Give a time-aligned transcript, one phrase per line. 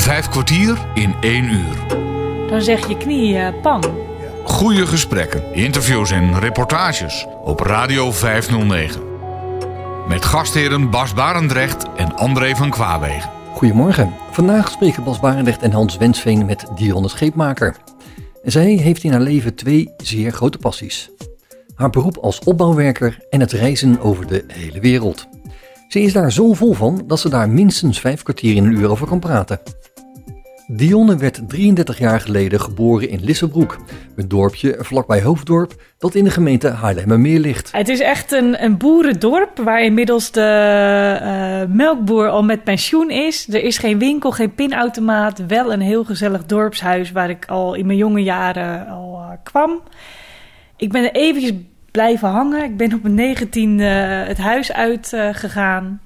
[0.00, 1.98] Vijf kwartier in één uur.
[2.48, 3.84] Dan zeg je knie uh, pang.
[4.44, 9.02] Goede gesprekken, interviews en reportages op Radio 509.
[10.08, 13.30] Met gastheren Bas Barendrecht en André van Kwaabegen.
[13.52, 14.14] Goedemorgen.
[14.30, 17.76] Vandaag spreken Bas Barendrecht en Hans Wensveen met Dionne Scheepmaker.
[18.42, 21.10] Zij heeft in haar leven twee zeer grote passies.
[21.74, 25.28] Haar beroep als opbouwwerker en het reizen over de hele wereld.
[25.88, 28.90] Ze is daar zo vol van dat ze daar minstens vijf kwartier in een uur
[28.90, 29.60] over kan praten.
[30.72, 33.78] Dionne werd 33 jaar geleden geboren in Lissebroek,
[34.16, 37.72] een dorpje vlakbij Hoofddorp dat in de gemeente Haarlemmermeer ligt.
[37.72, 43.48] Het is echt een, een boerendorp waar inmiddels de uh, melkboer al met pensioen is.
[43.48, 47.86] Er is geen winkel, geen pinautomaat, wel een heel gezellig dorpshuis waar ik al in
[47.86, 49.80] mijn jonge jaren al uh, kwam.
[50.76, 51.52] Ik ben er eventjes
[51.90, 52.64] blijven hangen.
[52.64, 53.88] Ik ben op mijn 19 uh,
[54.26, 56.00] het huis uit gegaan.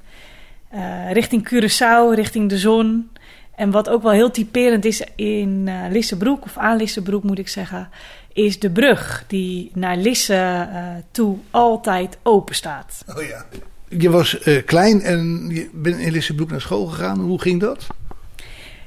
[1.13, 3.09] richting Curaçao, richting de zon.
[3.57, 7.49] En wat ook wel heel typerend is in uh, Lissebroek, of aan Lissebroek moet ik
[7.49, 7.89] zeggen,
[8.33, 13.05] is de brug die naar Lisse uh, toe altijd open staat.
[13.17, 13.45] Oh ja.
[13.89, 17.21] Je was uh, klein en je bent in Lissebroek naar school gegaan.
[17.21, 17.87] Hoe ging dat?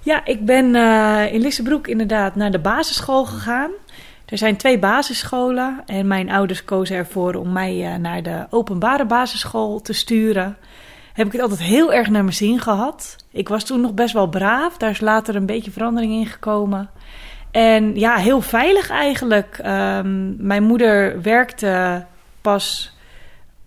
[0.02, 0.76] Ja, ik ben
[1.32, 3.72] in Lissebroek inderdaad naar de basisschool gegaan.
[4.26, 9.82] Er zijn twee basisscholen en mijn ouders kozen ervoor om mij naar de openbare basisschool
[9.82, 10.58] te sturen
[11.18, 13.16] heb ik het altijd heel erg naar mijn zin gehad.
[13.32, 14.78] Ik was toen nog best wel braaf.
[14.78, 16.90] Daar is later een beetje verandering in gekomen.
[17.52, 19.60] En ja, heel veilig eigenlijk.
[19.66, 22.06] Um, mijn moeder werkte
[22.42, 22.96] pas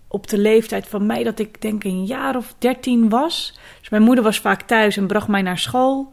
[0.07, 3.59] op de leeftijd van mij dat ik denk een jaar of dertien was.
[3.79, 6.09] Dus mijn moeder was vaak thuis en bracht mij naar school.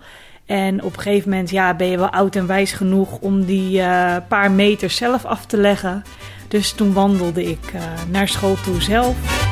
[0.47, 3.79] En op een gegeven moment ja, ben je wel oud en wijs genoeg om die
[3.79, 6.03] uh, paar meter zelf af te leggen.
[6.49, 9.48] Dus toen wandelde ik uh, naar school toe zelf.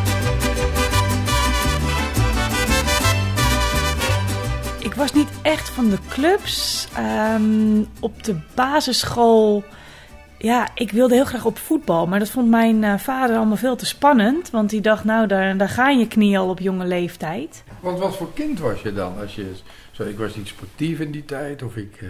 [4.97, 6.89] Was niet echt van de clubs.
[7.34, 9.64] Um, op de basisschool.
[10.38, 12.06] Ja, ik wilde heel graag op voetbal.
[12.06, 14.50] Maar dat vond mijn uh, vader allemaal veel te spannend.
[14.50, 17.65] Want die dacht, nou, daar, daar gaan je knieën al op jonge leeftijd.
[17.81, 19.19] Want wat voor kind was je dan?
[19.20, 19.53] Als je,
[19.91, 21.62] zo, ik was niet sportief in die tijd.
[21.62, 22.00] Of ik.
[22.03, 22.09] Uh...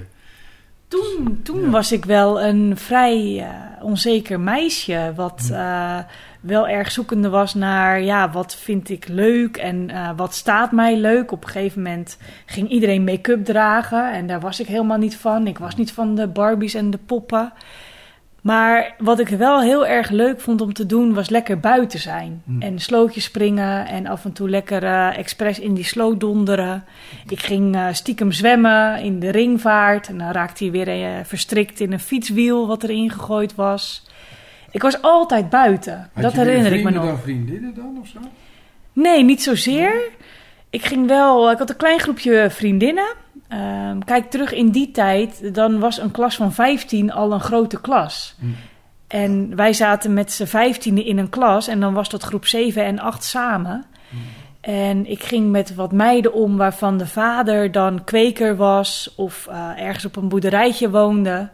[0.89, 1.71] Toen, toen ja.
[1.71, 5.12] was ik wel een vrij uh, onzeker meisje.
[5.16, 5.99] Wat uh,
[6.47, 10.97] wel erg zoekende was naar, ja, wat vind ik leuk en uh, wat staat mij
[10.97, 11.33] leuk.
[11.33, 15.47] Op een gegeven moment ging iedereen make-up dragen en daar was ik helemaal niet van.
[15.47, 17.53] Ik was niet van de Barbies en de poppen.
[18.47, 22.43] Maar wat ik wel heel erg leuk vond om te doen, was lekker buiten zijn.
[22.45, 22.63] Mm.
[22.63, 26.84] En slootjes springen en af en toe lekker uh, expres in die sloot donderen.
[27.28, 30.09] Ik ging uh, stiekem zwemmen in de ringvaart.
[30.09, 34.07] En dan raakte hij weer uh, verstrikt in een fietswiel wat erin gegooid was.
[34.71, 36.10] Ik was altijd buiten.
[36.12, 37.04] Had dat je herinner ik me nog.
[37.04, 38.19] dan vriendinnen dan of zo?
[38.93, 40.10] Nee, niet zozeer.
[40.71, 43.15] Ik ging wel, ik had een klein groepje vriendinnen.
[43.53, 47.81] Um, kijk terug in die tijd, dan was een klas van 15 al een grote
[47.81, 48.34] klas.
[48.38, 48.47] Hm.
[49.06, 52.84] En wij zaten met z'n 15 in een klas en dan was dat groep 7
[52.84, 53.84] en 8 samen.
[54.10, 54.16] Hm.
[54.60, 59.71] En ik ging met wat meiden om waarvan de vader dan kweker was of uh,
[59.83, 61.48] ergens op een boerderijtje woonde.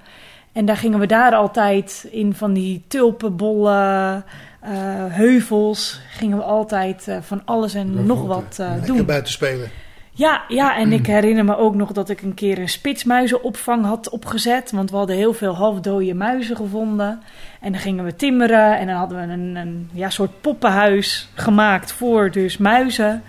[0.53, 4.25] En daar gingen we daar altijd in van die tulpenbollen,
[4.65, 4.71] uh,
[5.09, 9.07] heuvels, gingen we altijd uh, van alles en nog wat uh, Lekker doen.
[9.07, 9.71] buiten spelen.
[10.15, 14.09] Ja, ja, en ik herinner me ook nog dat ik een keer een spitsmuizenopvang had
[14.09, 14.71] opgezet.
[14.71, 17.23] Want we hadden heel veel halfdode muizen gevonden.
[17.61, 21.93] En dan gingen we timmeren en dan hadden we een, een ja, soort poppenhuis gemaakt
[21.93, 23.23] voor dus muizen.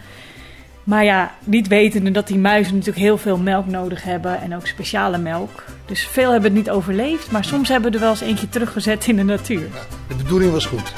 [0.83, 4.67] Maar ja, niet wetende dat die muizen natuurlijk heel veel melk nodig hebben en ook
[4.67, 5.63] speciale melk.
[5.85, 9.07] Dus veel hebben het niet overleefd, maar soms hebben we er wel eens eentje teruggezet
[9.07, 9.67] in de natuur.
[10.07, 10.93] De bedoeling was goed.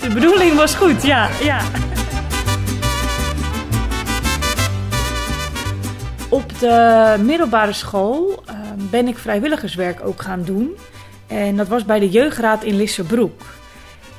[0.00, 1.60] De bedoeling was goed, ja, ja.
[6.28, 8.54] Op de middelbare school uh,
[8.90, 10.76] ben ik vrijwilligerswerk ook gaan doen.
[11.26, 13.42] En dat was bij de jeugdraad in Lissebroek.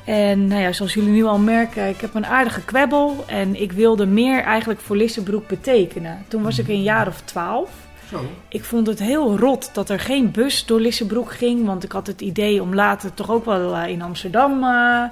[0.06, 3.24] En nou ja, zoals jullie nu al merken, ik heb een aardige kwebbel.
[3.26, 6.24] En ik wilde meer eigenlijk voor Lissebroek betekenen.
[6.28, 7.70] Toen was ik een jaar of twaalf.
[8.10, 8.24] Zo.
[8.48, 11.66] Ik vond het heel rot dat er geen bus door Lissebroek ging.
[11.66, 15.02] Want ik had het idee om later toch ook wel uh, in Amsterdam uh,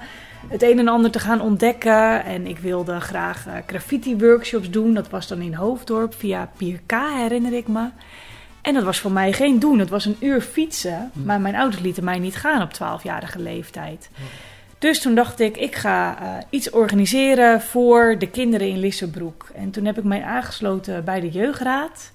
[0.48, 2.24] het een en ander te gaan ontdekken.
[2.24, 4.94] En ik wilde graag uh, graffiti-workshops doen.
[4.94, 7.88] Dat was dan in Hoofddorp via Pier K, herinner ik me.
[8.62, 9.78] En dat was voor mij geen doen.
[9.78, 11.10] Het was een uur fietsen.
[11.12, 14.10] Maar mijn ouders lieten mij niet gaan op 12-jarige leeftijd.
[14.84, 19.48] Dus toen dacht ik, ik ga uh, iets organiseren voor de kinderen in Lissebroek.
[19.54, 22.12] En toen heb ik mij aangesloten bij de jeugdraad.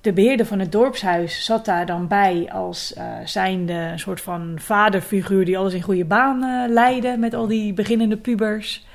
[0.00, 4.56] De beheerder van het dorpshuis zat daar dan bij als uh, zijnde een soort van
[4.60, 8.86] vaderfiguur die alles in goede baan uh, leidde met al die beginnende pubers.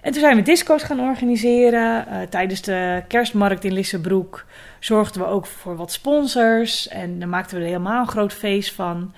[0.00, 2.06] En toen zijn we disco's gaan organiseren.
[2.06, 4.44] Eh, tijdens de kerstmarkt in Lissabroek
[4.78, 6.88] zorgden we ook voor wat sponsors.
[6.88, 9.14] En daar maakten we er helemaal een groot feest van.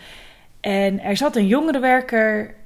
[0.60, 2.56] En er zat een jongerenwerker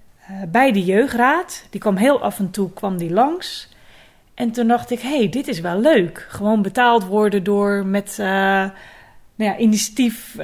[0.48, 1.66] bij de jeugdraad.
[1.70, 3.68] Die kwam heel af en toe kwam die langs.
[4.34, 6.26] En toen dacht ik, hé, hey, dit is wel leuk.
[6.28, 8.26] Gewoon betaald worden door met uh,
[9.34, 10.36] nou ja, initiatief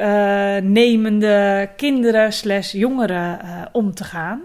[0.62, 3.38] nemende kinderen slash jongeren
[3.72, 4.40] om te gaan.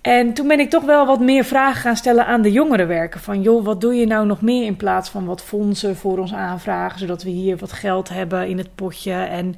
[0.00, 3.20] En toen ben ik toch wel wat meer vragen gaan stellen aan de jongerenwerken.
[3.20, 6.34] Van joh, wat doe je nou nog meer in plaats van wat fondsen voor ons
[6.34, 9.12] aanvragen, zodat we hier wat geld hebben in het potje.
[9.12, 9.54] En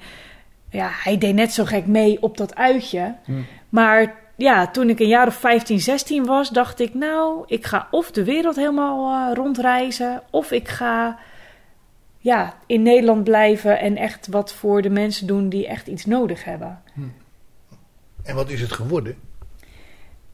[0.71, 3.15] ja, hij deed net zo gek mee op dat uitje.
[3.25, 3.47] Hmm.
[3.69, 7.89] Maar ja, toen ik een jaar of 15, 16 was, dacht ik, nou, ik ga
[7.91, 11.19] of de wereld helemaal uh, rondreizen, of ik ga
[12.19, 16.45] ja, in Nederland blijven en echt wat voor de mensen doen die echt iets nodig
[16.45, 16.83] hebben.
[16.95, 17.13] Hmm.
[18.23, 19.17] En wat is het geworden?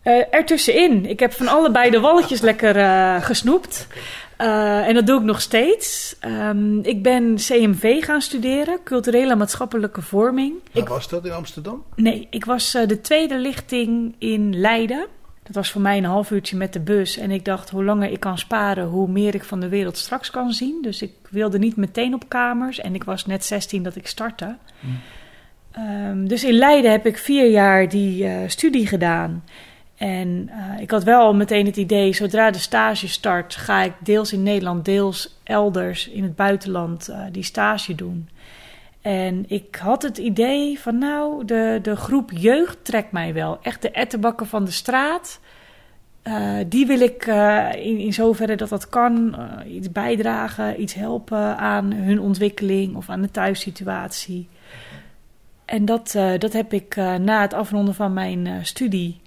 [0.03, 1.07] Uh, ertussenin.
[1.07, 3.87] Ik heb van allebei de walletjes lekker uh, gesnoept.
[4.41, 6.17] Uh, en dat doe ik nog steeds.
[6.25, 10.55] Um, ik ben CMV gaan studeren, culturele en maatschappelijke vorming.
[10.73, 11.85] Waar ik, was dat in Amsterdam?
[11.95, 15.07] Nee, ik was de tweede lichting in Leiden.
[15.43, 17.17] Dat was voor mij een half uurtje met de bus.
[17.17, 20.31] En ik dacht, hoe langer ik kan sparen, hoe meer ik van de wereld straks
[20.31, 20.83] kan zien.
[20.83, 22.81] Dus ik wilde niet meteen op kamers.
[22.81, 24.57] En ik was net 16 dat ik startte.
[24.81, 25.01] Hmm.
[26.09, 29.45] Um, dus in Leiden heb ik vier jaar die studie gedaan.
[29.97, 34.33] En uh, ik had wel meteen het idee, zodra de stage start, ga ik deels
[34.33, 38.29] in Nederland, deels elders in het buitenland uh, die stage doen.
[39.01, 43.59] En ik had het idee van, nou, de, de groep jeugd trekt mij wel.
[43.63, 45.41] Echt de ettenbakken van de straat.
[46.25, 47.27] Uh, die wil ik
[47.75, 49.37] in, in zoverre dat dat kan
[49.69, 54.49] iets bijdragen, iets helpen aan hun ontwikkeling of aan de thuissituatie.
[55.65, 59.21] En dat, dat heb ik na het afronden van mijn studie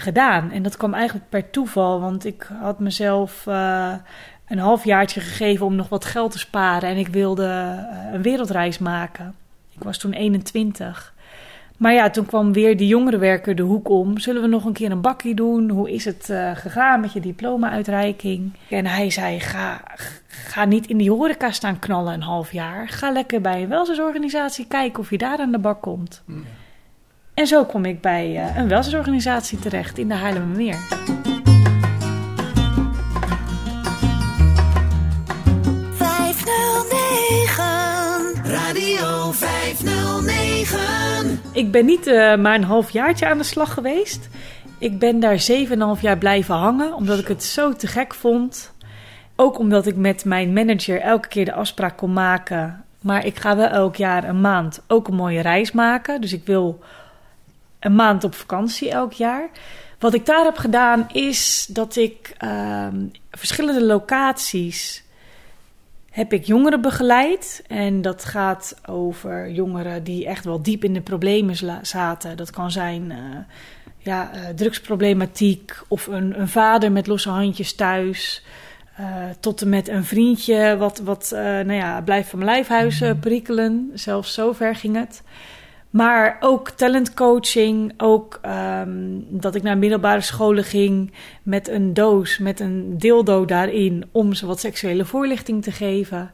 [0.00, 0.50] gedaan.
[0.50, 3.94] En dat kwam eigenlijk per toeval, want ik had mezelf uh,
[4.48, 6.88] een halfjaartje gegeven om nog wat geld te sparen.
[6.88, 9.34] En ik wilde uh, een wereldreis maken.
[9.74, 11.14] Ik was toen 21.
[11.76, 14.18] Maar ja, toen kwam weer die jongerenwerker de hoek om.
[14.18, 15.70] Zullen we nog een keer een bakkie doen?
[15.70, 18.52] Hoe is het uh, gegaan met je diploma-uitreiking?
[18.70, 19.80] En hij zei, ga,
[20.28, 22.88] ga niet in die horeca staan knallen een half jaar.
[22.88, 26.22] Ga lekker bij een welzijnsorganisatie kijken of je daar aan de bak komt.
[26.24, 26.44] Mm.
[27.38, 30.76] En zo kom ik bij uh, een welzijnsorganisatie terecht in de Haarlemmermeer.
[38.44, 41.40] Radio 509.
[41.52, 44.28] Ik ben niet uh, maar een half jaartje aan de slag geweest.
[44.78, 45.46] Ik ben daar
[45.96, 48.72] 7,5 jaar blijven hangen, omdat ik het zo te gek vond.
[49.36, 52.84] Ook omdat ik met mijn manager elke keer de afspraak kon maken.
[53.00, 56.20] Maar ik ga wel elk jaar een maand ook een mooie reis maken.
[56.20, 56.80] Dus ik wil
[57.80, 59.50] een maand op vakantie elk jaar.
[59.98, 62.86] Wat ik daar heb gedaan is dat ik uh,
[63.30, 65.04] verschillende locaties
[66.10, 67.64] heb ik jongeren begeleid.
[67.66, 72.36] En dat gaat over jongeren die echt wel diep in de problemen zaten.
[72.36, 73.16] Dat kan zijn uh,
[73.98, 78.44] ja, uh, drugsproblematiek of een, een, vader met losse handjes thuis.
[79.00, 79.06] Uh,
[79.40, 83.90] tot en met een vriendje wat, wat nou ja, blijft van mijn lijfhuizen prikkelen.
[83.94, 85.22] Zelfs zover ging het.
[85.90, 91.12] Maar ook talentcoaching, ook um, dat ik naar middelbare scholen ging
[91.42, 96.30] met een doos, met een dildo daarin, om ze wat seksuele voorlichting te geven.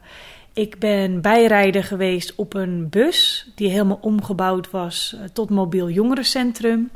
[0.53, 6.91] Ik ben bijrijder geweest op een bus die helemaal omgebouwd was eh, tot mobiel jongerencentrum.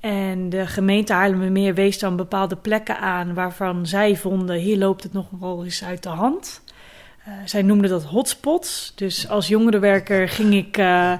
[0.00, 5.12] En de gemeente Haarlemmermeer wees dan bepaalde plekken aan waarvan zij vonden, hier loopt het
[5.12, 6.62] nog wel eens uit de hand.
[7.28, 8.92] Uh, zij noemden dat hotspots.
[8.94, 10.78] Dus als jongerenwerker ging ik...
[10.78, 11.12] Uh,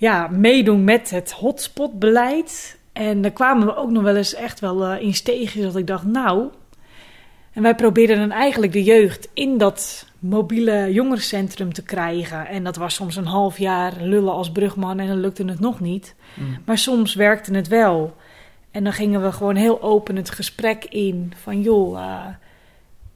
[0.00, 2.78] ja, meedoen met het hotspotbeleid.
[2.92, 5.86] En daar kwamen we ook nog wel eens echt wel uh, in steegjes dat ik
[5.86, 6.48] dacht, nou...
[7.52, 12.46] En wij probeerden dan eigenlijk de jeugd in dat mobiele jongerencentrum te krijgen.
[12.46, 15.80] En dat was soms een half jaar lullen als brugman en dan lukte het nog
[15.80, 16.14] niet.
[16.34, 16.58] Mm.
[16.64, 18.16] Maar soms werkte het wel.
[18.70, 21.98] En dan gingen we gewoon heel open het gesprek in van joh...
[21.98, 22.26] Uh,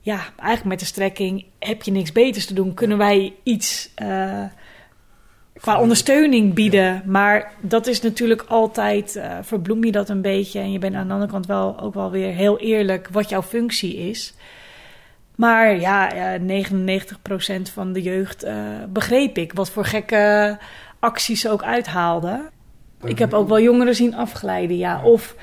[0.00, 2.74] ja, eigenlijk met de strekking, heb je niks beters te doen?
[2.74, 3.90] Kunnen wij iets...
[4.02, 4.44] Uh,
[5.64, 7.02] qua ondersteuning bieden.
[7.06, 10.60] Maar dat is natuurlijk altijd, uh, verbloem je dat een beetje.
[10.60, 13.42] En je bent aan de andere kant wel ook wel weer heel eerlijk wat jouw
[13.42, 14.34] functie is.
[15.34, 18.52] Maar ja, uh, 99% van de jeugd uh,
[18.88, 19.52] begreep ik.
[19.52, 20.58] Wat voor gekke
[20.98, 22.50] acties ze ook uithaalden.
[23.04, 25.04] Ik heb ook wel jongeren zien afglijden, ja.
[25.04, 25.36] Of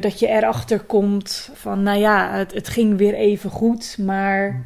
[0.00, 4.64] dat je erachter komt van, nou ja, het, het ging weer even goed, maar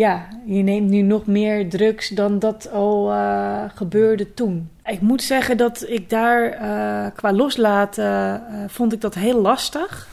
[0.00, 4.70] ja, je neemt nu nog meer drugs dan dat al uh, gebeurde toen.
[4.84, 10.08] Ik moet zeggen dat ik daar uh, qua loslaten uh, vond ik dat heel lastig.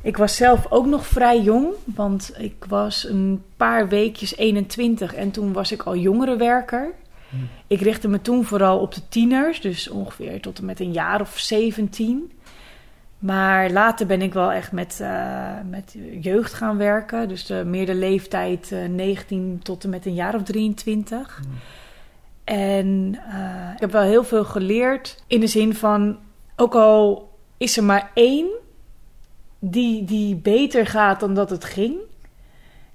[0.00, 5.30] Ik was zelf ook nog vrij jong, want ik was een paar weekjes 21 en
[5.30, 6.90] toen was ik al jongerenwerker.
[7.28, 7.48] Hmm.
[7.66, 11.20] Ik richtte me toen vooral op de tieners, dus ongeveer tot en met een jaar
[11.20, 12.32] of 17.
[13.22, 17.28] Maar later ben ik wel echt met, eh, met jeugd gaan werken.
[17.28, 21.42] Dus de, meer de leeftijd eh, 19 tot en met een jaar of 23.
[22.44, 26.18] En eh, ik heb wel heel veel geleerd in de zin van,
[26.56, 28.46] ook al is er maar één
[29.58, 31.94] die, die beter gaat dan dat het ging.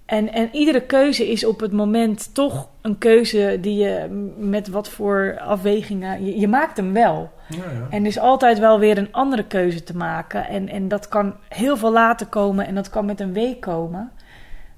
[0.07, 4.89] En, en iedere keuze is op het moment toch een keuze die je met wat
[4.89, 6.25] voor afwegingen.
[6.25, 7.31] Je, je maakt hem wel.
[7.49, 7.87] Ja, ja.
[7.89, 10.47] En er is altijd wel weer een andere keuze te maken.
[10.47, 14.11] En, en dat kan heel veel later komen en dat kan met een week komen.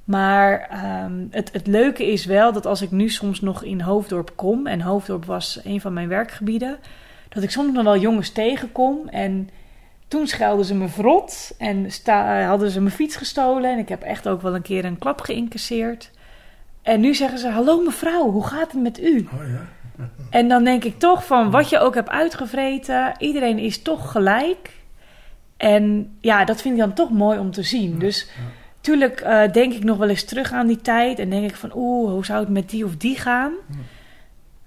[0.04, 4.32] Maar ehm, het, het leuke is wel dat als ik nu soms nog in Hoofddorp
[4.36, 6.78] kom, en Hoofddorp was een van mijn werkgebieden,
[7.30, 9.08] dat ik soms nog wel jongens tegenkom.
[9.08, 9.50] En
[10.10, 13.72] toen schelden ze me verrot en sta, hadden ze mijn fiets gestolen.
[13.72, 16.12] En ik heb echt ook wel een keer een klap geïncasseerd.
[16.82, 19.28] En nu zeggen ze: Hallo mevrouw, hoe gaat het met u?
[19.34, 19.68] Oh ja.
[20.30, 24.78] En dan denk ik toch van wat je ook hebt uitgevreten, iedereen is toch gelijk.
[25.58, 28.00] En ja, dat vind ik dan toch mooi om te zien.
[28.00, 28.30] Dus
[28.82, 31.72] tuurlijk eh, denk ik nog wel eens terug aan die tijd en denk ik van
[31.76, 33.54] oeh, hoe zou het met die of die gaan?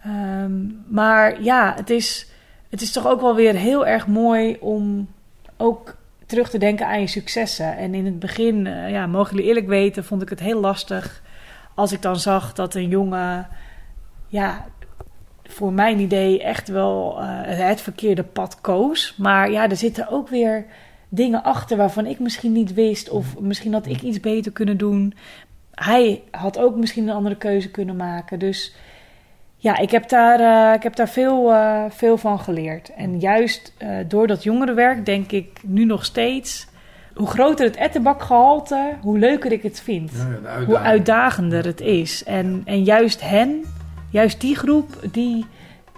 [0.02, 0.52] Ehm,
[0.86, 2.30] maar ja, het is,
[2.68, 5.08] het is toch ook wel weer heel erg mooi om
[5.62, 7.76] ook terug te denken aan je successen.
[7.76, 11.22] En in het begin, eh, ja, mogen jullie eerlijk weten, vond ik het heel lastig
[11.74, 13.48] als ik dan zag dat een jongen,
[14.28, 14.66] ja,
[15.44, 19.14] voor mijn idee echt wel eh, het verkeerde pad koos.
[19.16, 20.66] Maar ja, er zitten ook weer
[21.08, 23.10] dingen achter waarvan ik misschien niet wist.
[23.10, 25.14] Of misschien had ik iets beter kunnen doen.
[25.70, 28.38] Hij had ook misschien een andere keuze kunnen maken.
[28.38, 28.74] Dus
[29.62, 32.94] ja, ik heb daar, eh, ik heb daar veel, eh, veel van geleerd.
[32.96, 36.66] En juist eh, door dat jongerenwerk denk ik nu nog steeds...
[37.14, 40.66] hoe groter het ettenbakgehalte, hoe leuker ik het vind Ja, uitdaging.
[40.66, 42.24] hoe uitdagender het is.
[42.24, 43.64] En, en juist hen,
[44.10, 45.46] juist die groep, die,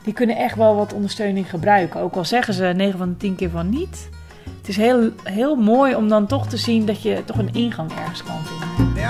[0.02, 2.00] die kunnen echt wel wat ondersteuning gebruiken.
[2.00, 4.08] Ook al zeggen ze 9 van de 10 keer van niet.
[4.58, 7.92] Het is heel, heel mooi om dan toch te zien dat je toch een ingang
[7.92, 9.02] ergens kan vinden.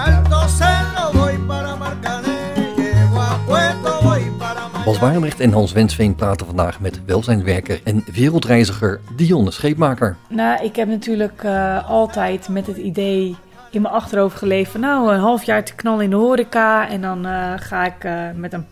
[4.84, 10.16] Bas Barendrecht en Hans Wensveen praten vandaag met welzijnswerker en wereldreiziger Dionne Scheepmaker.
[10.28, 13.36] Nou, ik heb natuurlijk eh, altijd met het idee
[13.70, 16.88] in mijn achterhoofd geleefd van nou, een half jaar te knallen in de horeca.
[16.88, 18.66] En dan eh, ga ik eh, met een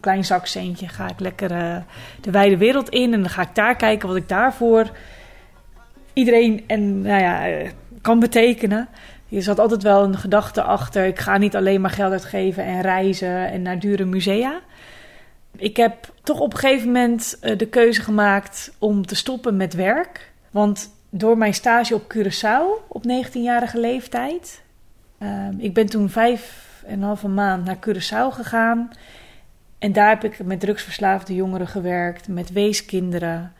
[0.00, 1.48] klein zakcentje ga ik lekker
[2.20, 3.12] de wijde wereld in.
[3.12, 4.90] En dan ga ik daar kijken wat ik daarvoor
[6.12, 7.62] iedereen en, nou ja,
[8.00, 8.88] kan betekenen.
[9.30, 11.06] Er zat altijd wel een gedachte achter.
[11.06, 14.60] Ik ga niet alleen maar geld uitgeven en reizen en naar dure musea.
[15.56, 19.74] Ik heb toch op een gegeven moment eh, de keuze gemaakt om te stoppen met
[19.74, 20.32] werk.
[20.50, 24.62] Want door mijn stage op Curaçao op 19-jarige leeftijd.
[25.18, 28.90] ehm, ik ben toen vijf en een halve maand naar Curaçao gegaan.
[29.78, 33.52] En daar heb ik met drugsverslaafde jongeren gewerkt, met weeskinderen.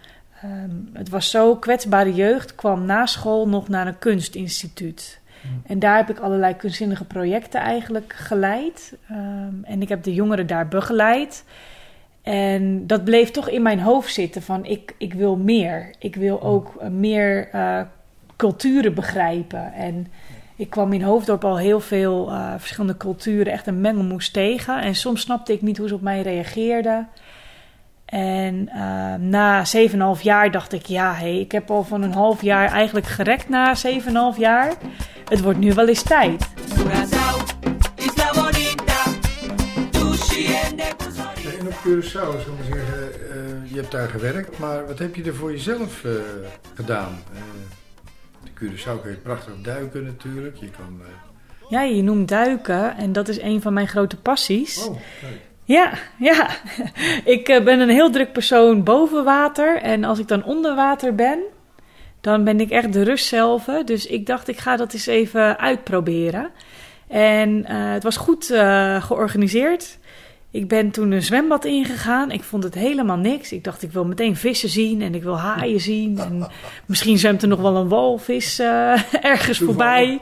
[0.42, 5.22] Ehm, het was zo, kwetsbare jeugd kwam na school nog naar een kunstinstituut.
[5.66, 8.96] En daar heb ik allerlei kunstzinnige projecten eigenlijk geleid.
[9.08, 11.44] Ehm, en ik heb de jongeren daar begeleid.
[12.24, 15.90] En dat bleef toch in mijn hoofd zitten van ik, ik wil meer.
[15.98, 17.80] Ik wil ook eh, meer eh,
[18.36, 19.72] culturen begrijpen.
[19.72, 20.06] En
[20.56, 24.80] ik kwam in Hoofddorp al heel veel eh, verschillende culturen, echt een mengelmoes tegen.
[24.80, 27.08] En soms snapte ik niet hoe ze op mij reageerden.
[28.04, 29.64] En eh, na
[30.16, 33.48] 7,5 jaar dacht ik, ja, hey, ik heb al van een half jaar eigenlijk gerekt
[33.48, 33.74] na
[34.34, 34.72] 7,5 jaar.
[35.28, 36.48] Het wordt nu wel eens tijd.
[36.74, 37.73] Curaçao,
[41.64, 45.22] En op Curaçao, zal ik zeggen, eh, je hebt daar gewerkt, maar wat heb je
[45.22, 46.12] er voor jezelf eh,
[46.74, 47.22] gedaan?
[47.34, 47.40] Eh,
[48.42, 50.56] de Curaçao kun je prachtig duiken natuurlijk.
[50.56, 51.00] Je kan...
[51.68, 54.86] Ja, je noemt duiken en dat is een van mijn grote passies.
[54.86, 54.96] Oh.
[55.64, 56.48] Ja, ja.
[57.34, 59.76] Ik ben een heel druk persoon boven water.
[59.82, 61.38] En als ik dan onder water ben,
[62.20, 63.64] dan ben ik echt de rust zelf.
[63.64, 66.50] Dus ik dacht, ik ga dat eens even uitproberen.
[67.08, 68.44] En het was goed
[69.00, 69.98] georganiseerd.
[70.54, 72.30] Ik ben toen een zwembad ingegaan.
[72.30, 73.52] Ik vond het helemaal niks.
[73.52, 76.18] Ik dacht, ik wil meteen vissen zien en ik wil haaien zien.
[76.18, 76.46] En
[76.86, 80.20] misschien zwemt er nog wel een walvis eh, ergens voorbij.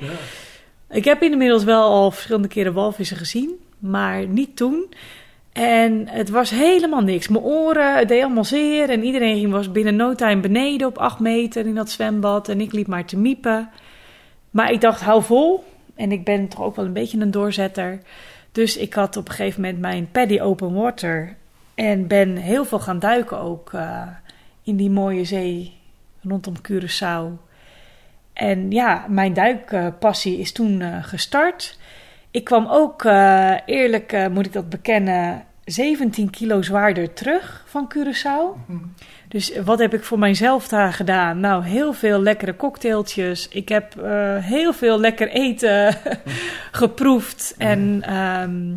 [0.90, 4.94] Ik heb inmiddels wel al verschillende keren walvissen gezien, maar niet toen.
[5.52, 7.28] En het was helemaal niks.
[7.28, 8.90] Mijn oren, het deed allemaal zeer.
[8.90, 12.48] En iedereen was binnen no time beneden op acht meter in dat zwembad.
[12.48, 13.70] En ik liep maar te miepen.
[14.50, 15.64] Maar ik dacht, hou vol.
[15.94, 18.00] En ik ben toch ook wel een beetje een doorzetter.
[18.52, 21.36] Dus ik had op een gegeven moment mijn paddy open water.
[21.74, 24.06] En ben heel veel gaan duiken ook eh,
[24.62, 25.76] in die mooie zee
[26.22, 27.50] rondom Curaçao.
[28.32, 31.78] En ja, mijn duikpassie is toen eh, gestart.
[32.30, 38.72] Ik kwam ook, eh, eerlijk moet ik dat bekennen, 17 kilo zwaarder terug van Curaçao.
[39.32, 41.40] Dus wat heb ik voor mijzelf daar gedaan?
[41.40, 43.48] Nou, heel veel lekkere cocktailtjes.
[43.48, 45.96] Ik heb eh, heel veel lekker eten
[46.82, 47.54] geproefd.
[47.58, 48.74] En ehm,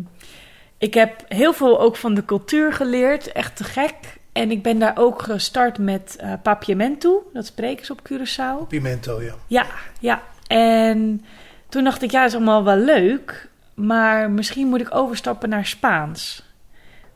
[0.78, 3.32] ik heb heel veel ook van de cultuur geleerd.
[3.32, 3.94] Echt te gek.
[4.32, 7.30] En ik ben daar ook gestart met eh papiamento.
[7.32, 8.68] Dat spreken ze op Curaçao.
[8.68, 9.34] Pimento, ja.
[9.46, 9.66] Ja,
[10.00, 10.22] ja.
[10.46, 11.24] En
[11.68, 13.48] toen dacht ik, ja, is allemaal wel leuk.
[13.74, 16.45] Maar misschien moet ik overstappen naar Spaans.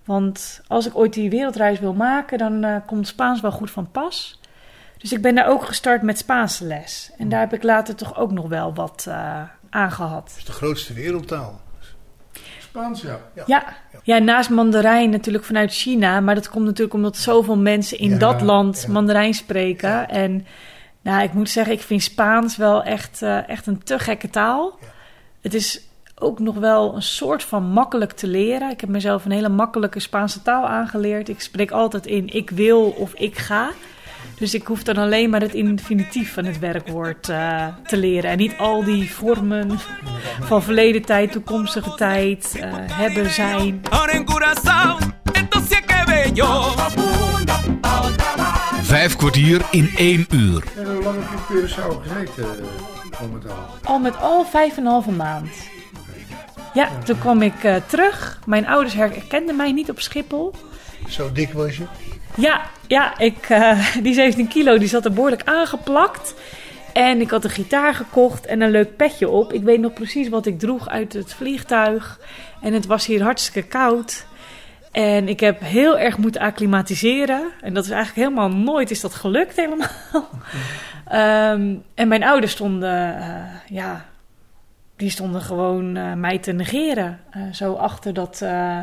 [0.05, 3.91] Want als ik ooit die wereldreis wil maken, dan eh, komt Spaans wel goed van
[3.91, 4.41] pas.
[4.99, 7.11] Dus ik ben daar ook gestart met Spaanse les.
[7.19, 10.27] En daar heb ik later toch ook nog wel wat eh aan gehad.
[10.29, 11.61] Dat is de grootste wereldtaal.
[12.61, 13.21] Spaans, ja.
[13.47, 13.65] Ja.
[14.03, 16.21] ja, naast Mandarijn natuurlijk vanuit China.
[16.21, 18.93] Maar dat komt natuurlijk omdat zoveel mensen in Ja, dat land ja.
[18.93, 20.09] Mandarijn spreken.
[20.09, 20.47] En
[21.03, 24.79] nou, ik moet zeggen, ik vind Spaans wel echt, eh, echt een te gekke taal.
[25.41, 25.89] Het is
[26.21, 28.71] ook nog wel een soort van makkelijk te leren.
[28.71, 31.29] Ik heb mezelf een hele makkelijke Spaanse taal aangeleerd.
[31.29, 33.71] Ik spreek altijd in ik wil of ik ga.
[34.39, 38.31] Dus ik hoef dan alleen maar het infinitief van het werkwoord eh, te leren.
[38.31, 39.79] En niet al die vormen
[40.41, 43.83] van verleden tijd, toekomstige tijd, eh, hebben, zijn.
[48.83, 50.65] Vijf kwartier in één uur.
[50.77, 53.67] En hoe lang heb je in Curaçao gezeten, eh, al met al?
[53.83, 55.49] Al met al vijf en een halve maand.
[56.75, 58.39] Ja, toen kwam ik eh, terug.
[58.47, 60.55] Mijn ouders herkenden mij niet op Schiphol.
[61.09, 61.85] Zo dik was je.
[62.37, 66.35] Ja, ja ik, eh, die 17 kilo die zat er behoorlijk aangeplakt.
[66.93, 69.53] En ik had een gitaar gekocht en een leuk petje op.
[69.53, 72.21] Ik weet nog precies wat ik droeg uit het vliegtuig.
[72.61, 74.27] En het was hier hartstikke koud.
[74.93, 77.43] En ik heb heel erg moeten acclimatiseren.
[77.61, 79.89] En dat is eigenlijk helemaal nooit is dat gelukt helemaal.
[81.11, 84.05] Ehm, en mijn ouders stonden, eh, ja,
[85.01, 87.21] die stonden gewoon eh, mij te negeren.
[87.31, 88.81] Eh, zo achter dat, eh,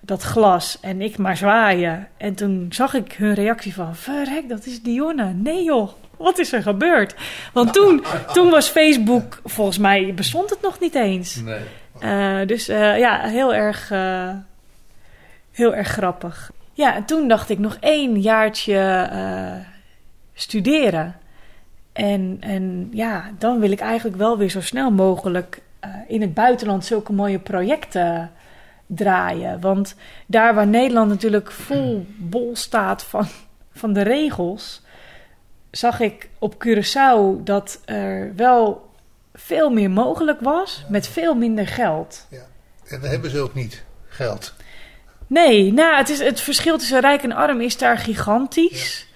[0.00, 0.78] dat glas.
[0.80, 2.08] En ik maar zwaaien.
[2.16, 3.96] En toen zag ik hun reactie van...
[3.96, 5.32] Verrek, dat is Dionne.
[5.32, 7.14] Nee joh, wat is er gebeurd?
[7.52, 9.40] Want toen, toen was Facebook...
[9.44, 11.42] Volgens mij bestond het nog niet eens.
[11.42, 12.46] Nee.
[12.46, 13.88] Dus ja, heel erg,
[15.52, 16.50] heel erg grappig.
[16.72, 19.08] Ja, en toen dacht ik nog één jaartje
[20.34, 21.19] studeren.
[21.92, 26.34] En, en ja, dan wil ik eigenlijk wel weer zo snel mogelijk eh, in het
[26.34, 28.30] buitenland zulke mooie projecten
[28.86, 29.60] draaien.
[29.60, 29.94] Want
[30.26, 33.26] daar waar Nederland natuurlijk vol bol staat van,
[33.72, 34.82] van de regels,
[35.70, 38.90] zag ik op Curaçao dat er wel
[39.34, 42.26] veel meer mogelijk was met veel minder geld.
[42.86, 44.54] En dat hebben ze ook niet, geld.
[45.26, 49.06] Nee, nou, het, is, het verschil tussen rijk en arm is daar gigantisch.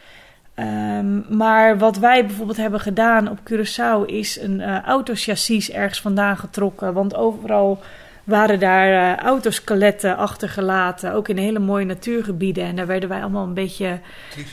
[0.54, 6.36] Ehm, maar wat wij bijvoorbeeld hebben gedaan op Curaçao is een eh autochassis ergens vandaan
[6.36, 6.92] getrokken.
[6.92, 7.82] Want overal
[8.24, 12.64] waren daar eh autoskeletten achtergelaten, ook in hele mooie natuurgebieden.
[12.64, 14.00] En daar werden wij allemaal een beetje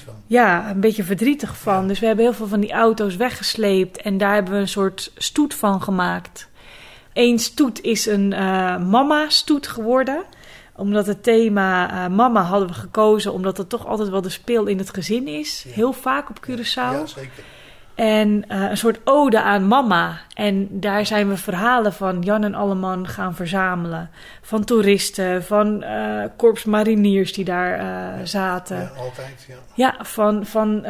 [0.06, 0.14] van.
[0.28, 1.88] ja, een beetje verdrietig van.
[1.88, 5.12] Dus we hebben heel veel van die auto's weggesleept en daar hebben we een soort
[5.18, 6.50] stoet van gemaakt.
[7.14, 10.24] Eén stoet is een eh, mama-stoet geworden.
[10.82, 14.66] Omdat het thema eh, mama hadden we gekozen, omdat het toch altijd wel de speel
[14.66, 15.64] in het gezin is.
[15.68, 15.74] Ja.
[15.74, 16.74] Heel vaak op Curaçao.
[16.74, 17.44] Ja, zeker.
[17.96, 20.20] En eh, een soort ode aan mama.
[20.34, 24.10] En daar zijn we verhalen van Jan en Alleman gaan verzamelen.
[24.42, 28.78] Van toeristen, van eh korps mariniers die daar zaten.
[28.78, 29.56] Ja, altijd, ja.
[29.74, 30.82] Ja, van, van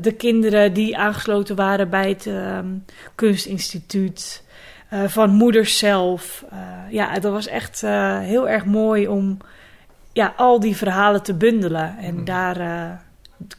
[0.00, 2.66] de kinderen die aangesloten waren bij het ehm,
[3.14, 4.42] kunstinstituut.
[4.90, 6.44] Eh, van moeders zelf.
[6.50, 9.38] Eh, ja, dat was echt eh, heel erg mooi om
[10.12, 11.98] ja, al die verhalen te bundelen.
[11.98, 12.90] En daar eh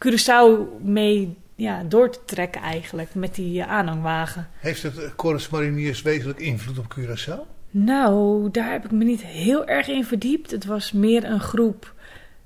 [0.06, 4.48] Curaçao mee ja, door te trekken eigenlijk met die aanhangwagen.
[4.60, 7.40] Heeft het Corus Mariniers wezenlijk invloed op Curaçao?
[7.72, 10.52] Nou, daar heb ik me niet heel erg in verdiept.
[10.52, 11.94] Het was meer een groep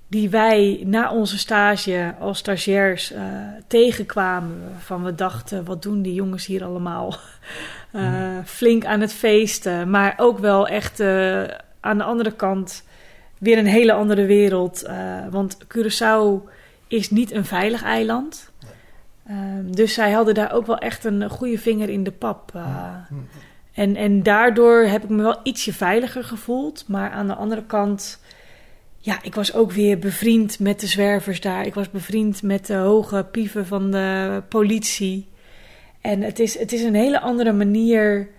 [0.08, 3.24] die wij na onze stage als stagiairs eh,
[3.68, 4.62] tegenkwamen.
[4.78, 7.16] Van we dachten, wat doen die jongens hier allemaal?
[7.92, 11.44] Eh, Flink aan het feesten, maar ook wel echt eh,
[11.80, 12.84] aan de andere kant
[13.38, 14.90] weer een hele andere wereld.
[15.30, 16.50] Want Curaçao
[16.88, 18.52] is niet een veilig eiland.
[19.28, 22.52] Ehm, dus zij hadden daar ook wel echt een goede vinger in de pap.
[23.74, 26.84] En, en daardoor heb ik me wel ietsje veiliger gevoeld.
[26.88, 28.20] Maar aan de andere kant,
[29.06, 31.66] ja, ik was ook weer bevriend met de zwervers daar.
[31.66, 35.28] Ik was bevriend met de hoge pieven van de politie.
[36.02, 38.30] En het is, het is een hele andere manier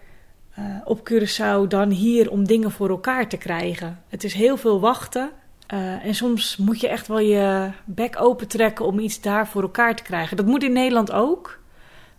[0.54, 4.02] eh, op Curaçao dan hier om dingen voor elkaar te krijgen.
[4.08, 5.30] Het is heel veel wachten.
[5.66, 9.62] eh, en soms moet je echt wel je bek open trekken om iets daar voor
[9.62, 10.36] elkaar te krijgen.
[10.36, 11.60] Dat moet in Nederland ook.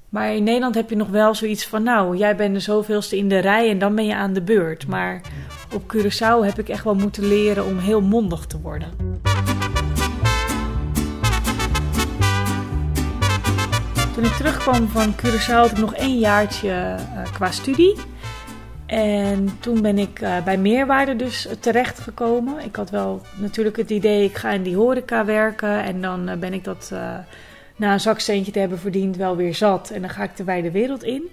[0.10, 3.30] Maar in Nederland heb je nog wel zoiets van, nou, jij bent de zoveelste in
[3.30, 4.88] de rij en dan ben je aan de beurt.
[4.88, 5.22] Maar
[5.74, 8.90] op Curaçao heb ik echt wel moeten leren om heel mondig te worden.
[14.14, 17.96] Toen ik terugkwam van Curaçao had ik nog één jaartje eh, qua studie.
[18.86, 22.66] En toen ben ik eh, bij Meerwaarde dus terechtgekomen.
[22.66, 25.84] Ik had wel natuurlijk het idee, ik ga in die horeca werken.
[25.84, 26.92] En dan eh, ben ik dat
[27.78, 29.90] na een zakcentje te hebben verdiend wel weer zat.
[29.90, 31.24] En dan ga ik de wijde wereld in.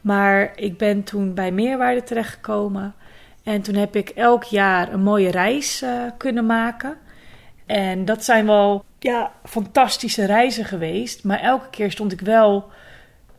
[0.00, 2.94] Maar ik ben toen bij Meerwaarde terechtgekomen.
[3.42, 6.96] En toen heb ik elk jaar een mooie reis eh, kunnen maken.
[7.66, 11.24] En dat zijn wel ja, fantastische reizen geweest.
[11.24, 12.64] Maar elke keer stond ik wel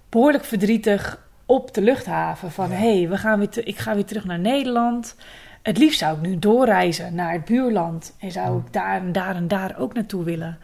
[0.10, 2.52] behoorlijk verdrietig op de luchthaven.
[2.52, 5.16] Van hé, hey, we gaan weer te- ik ga weer terug naar Nederland.
[5.62, 8.16] Het liefst zou ik nu doorreizen naar het buurland.
[8.20, 10.58] En zou ik daar en daar en daar ook naartoe willen.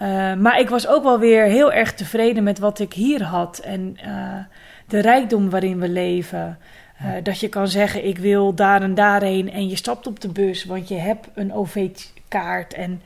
[0.00, 3.58] Eh, maar ik was ook wel weer heel erg tevreden met wat ik hier had.
[3.58, 4.38] En eh,
[4.86, 6.58] de rijkdom waarin we leven.
[6.98, 9.50] Eh, dat je kan zeggen, ik wil daar en daarheen.
[9.50, 12.74] En je stapt op de bus, want je hebt een OV-kaart.
[12.74, 13.02] En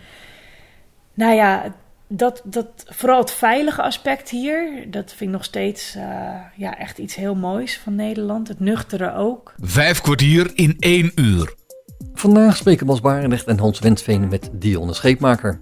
[1.15, 1.75] nou ja,
[2.09, 6.99] dat, dat, vooral het veilige aspect hier, dat vind ik nog steeds eh, ja, echt
[6.99, 8.49] iets heel moois van Nederland.
[8.49, 9.55] Het nuchtere ook.
[9.61, 11.55] Vijf kwartier in één uur.
[12.15, 15.61] Vandaag spreken Bas Barendrecht en Hans Wensveen met Dionne Scheepmaker.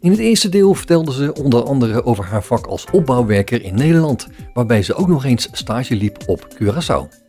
[0.00, 4.28] In het eerste deel vertelde ze onder andere over haar vak als opbouwwerker in Nederland,
[4.52, 7.22] waarbij ze ook nog eens stage liep op Curaçao.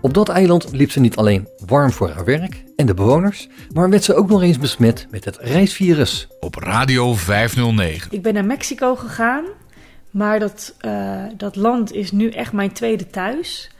[0.00, 3.90] Op dat eiland liep ze niet alleen warm voor haar werk en de bewoners, maar
[3.90, 6.28] werd ze ook nog eens besmet met het reisvirus.
[6.40, 8.12] Op Radio 509.
[8.12, 9.44] Ik ben naar Mexico gegaan,
[10.10, 13.70] maar dat, eh, dat land is nu echt mijn tweede thuis.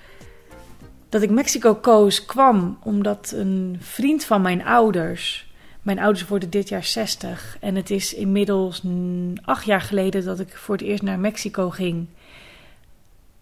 [1.08, 5.46] Dat ik Mexico koos kwam omdat een vriend van mijn ouders.
[5.82, 8.82] Mijn ouders worden dit jaar 60 en het is inmiddels
[9.44, 12.06] acht jaar geleden dat ik voor het eerst naar Mexico ging.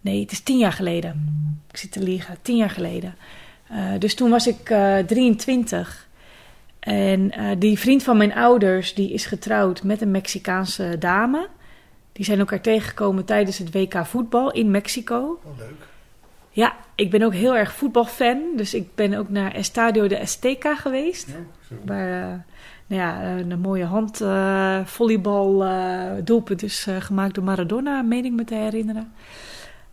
[0.01, 1.27] Nee, het is tien jaar geleden.
[1.69, 3.15] Ik zit te liegen, tien jaar geleden.
[3.69, 6.07] Eh, dus toen was ik eh 23.
[6.79, 11.47] En eh, die vriend van mijn ouders, die is getrouwd met een Mexicaanse dame.
[12.11, 15.39] Die zijn elkaar tegengekomen tijdens het WK voetbal in Mexico.
[15.43, 15.87] Oh, leuk.
[16.57, 18.41] Ja, ik ben ook heel erg voetbalfan.
[18.55, 21.27] Dus ik ben ook naar Estadio de Azteca geweest.
[21.85, 22.27] Waar eh,
[22.87, 28.43] nou ja, eh, een mooie handvolleybal eh doelpunt is gemaakt door Maradona, meen ik me
[28.43, 29.13] te herinneren.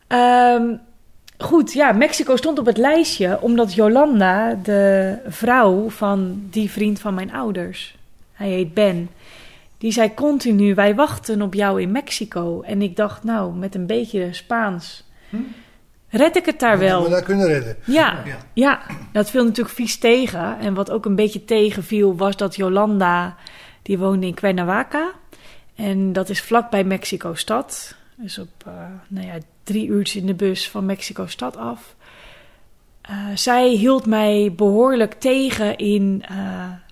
[0.07, 0.77] Ehm,
[1.39, 7.15] goed, ja, Mexico stond op het lijstje omdat Jolanda, de vrouw van die vriend van
[7.15, 7.97] mijn ouders,
[8.33, 9.11] hij heet Ben,
[9.79, 12.61] die zei continu: Wij wachten op jou in Mexico.
[12.61, 15.05] En ik dacht, nou, met een beetje Spaans.
[16.17, 17.09] Red ik het daar Dat we wel?
[17.09, 17.77] daar kunnen redden.
[17.85, 18.37] Ja, Ja.
[18.53, 18.81] ja,
[19.13, 20.59] dat viel natuurlijk vies tegen.
[20.59, 23.37] En wat ook een beetje tegenviel was dat Jolanda,
[23.83, 25.13] die woonde in Cuernavaca.
[25.75, 27.95] En dat is vlakbij Mexico-stad.
[28.17, 28.73] Dus op eh,
[29.09, 31.95] nou ja, drie uurtjes in de bus van Mexico-stad af.
[33.01, 36.37] Eh, zij hield mij behoorlijk tegen in eh,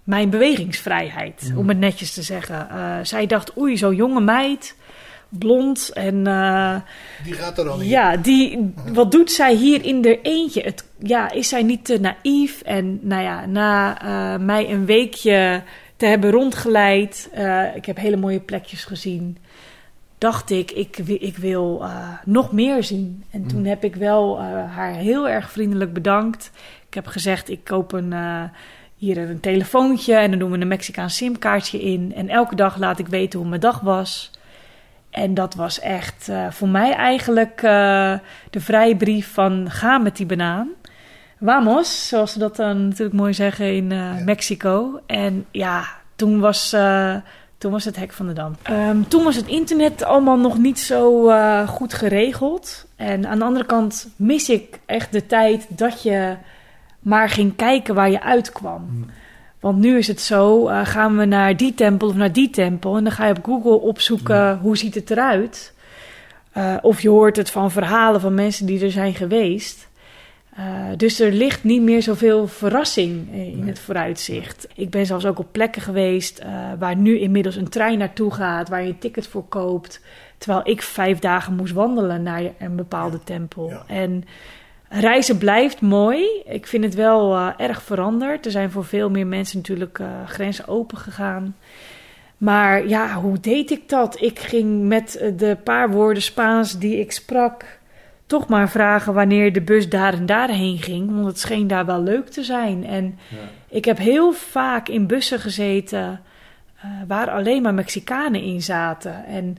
[0.05, 2.69] mijn bewegingsvrijheid, om het netjes te zeggen.
[2.71, 4.77] Eh, zij dacht, oei, zo'n jonge meid,
[5.39, 6.27] blond en...
[6.27, 6.77] eh,
[7.25, 7.89] Die gaat er niet.
[7.89, 10.61] ja, die, wat doet zij hier in haar eentje?
[10.63, 12.61] Het, ja, is zij niet te naïef?
[12.63, 15.63] En nou ja, na eh, mij een weekje
[15.97, 19.39] te hebben rondgeleid, eh, ik heb hele mooie plekjes gezien,
[20.19, 21.85] dacht ik, ik, ik wil
[22.25, 23.25] nog meer zien.
[23.31, 26.51] En toen heb ik wel haar heel erg vriendelijk bedankt.
[26.89, 28.15] Ik heb gezegd, ik koop een,
[28.97, 32.13] hier een telefoontje en dan doen we een Mexicaans simkaartje in.
[32.15, 34.31] En elke dag laat ik weten hoe mijn dag was.
[35.13, 38.15] En dat was echt eh, voor mij eigenlijk eh,
[38.51, 40.69] de vrijbrief van ga met die banaan.
[41.41, 45.01] Vamos, zoals ze dat dan natuurlijk mooi zeggen in eh, Mexico.
[45.07, 45.85] En ja,
[46.17, 46.77] toen was,
[47.59, 48.57] toen was het hek van de dam.
[48.63, 51.31] Ehm, toen was het internet allemaal nog niet zo
[51.67, 52.87] goed geregeld.
[52.97, 56.37] En aan de andere kant mis ik echt de tijd dat je
[56.99, 59.07] maar ging kijken waar je uitkwam.
[59.63, 62.97] Want nu is het zo, eh, gaan we naar die tempel of naar die tempel...
[62.97, 65.75] en dan ga je op Google opzoeken hoe ziet het eruit.
[66.53, 69.89] Eh, of je hoort het van verhalen van mensen die er zijn geweest.
[70.57, 70.65] Eh,
[70.97, 74.69] dus er ligt niet meer zoveel verrassing in het vooruitzicht.
[74.75, 76.43] Ik ben zelfs ook op plekken geweest
[76.79, 78.69] waar nu inmiddels een trein naartoe gaat...
[78.69, 80.01] waar je een ticket voor koopt...
[80.39, 83.69] terwijl ik vijf dagen moest wandelen naar een bepaalde tempel.
[83.69, 83.85] Ja.
[83.87, 84.25] En
[84.95, 86.27] Reizen blijft mooi.
[86.45, 88.45] Ik vind het wel eh, erg veranderd.
[88.45, 91.57] Er zijn voor veel meer mensen natuurlijk eh, grenzen open gegaan.
[92.37, 94.21] Maar ja, hoe deed ik dat?
[94.21, 97.65] Ik ging met eh, de paar woorden Spaans die ik sprak...
[98.27, 101.11] toch maar vragen wanneer de bus daar en daarheen ging.
[101.11, 102.87] Want het scheen daar wel leuk te zijn.
[102.87, 103.19] En
[103.69, 106.21] ik heb heel vaak in bussen gezeten...
[107.07, 109.25] waar alleen maar Mexicanen in zaten.
[109.25, 109.57] En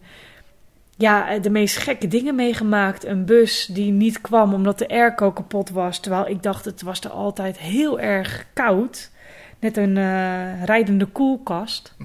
[0.97, 3.05] ja, de meest gekke dingen meegemaakt.
[3.05, 5.99] Een bus die niet kwam omdat de airco kapot was.
[5.99, 9.11] Terwijl ik dacht, het was er altijd heel erg koud.
[9.59, 11.95] Net een eh, rijdende koelkast.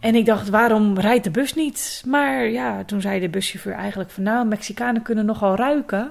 [0.00, 2.02] En ik dacht, waarom rijdt de bus niet?
[2.06, 4.22] Maar ja, toen zei de buschauffeur eigenlijk van...
[4.22, 6.10] nou, Mexicanen kunnen nogal ruiken.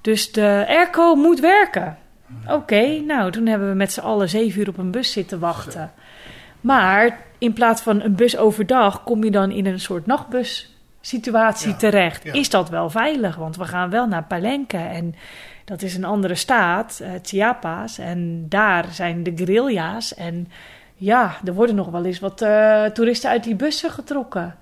[0.00, 1.98] Dus de airco moet werken.
[2.48, 5.92] Oké, nou, toen hebben we met z'n allen zeven uur op een bus zitten wachten.
[6.60, 9.02] Maar in plaats van een bus overdag...
[9.02, 10.69] kom je dan in een soort nachtbus
[11.00, 12.24] situatie Ja, terecht.
[12.24, 12.32] ja.
[12.32, 13.36] Is dat wel veilig?
[13.36, 15.14] Want we gaan wel naar Palenque en
[15.70, 17.98] dat is een andere staat, eh, Chiapas.
[17.98, 20.14] En daar zijn de guerrilla's.
[20.14, 20.48] En
[20.94, 24.56] ja, er worden nog wel eens wat eh, toeristen uit die bussen getrokken.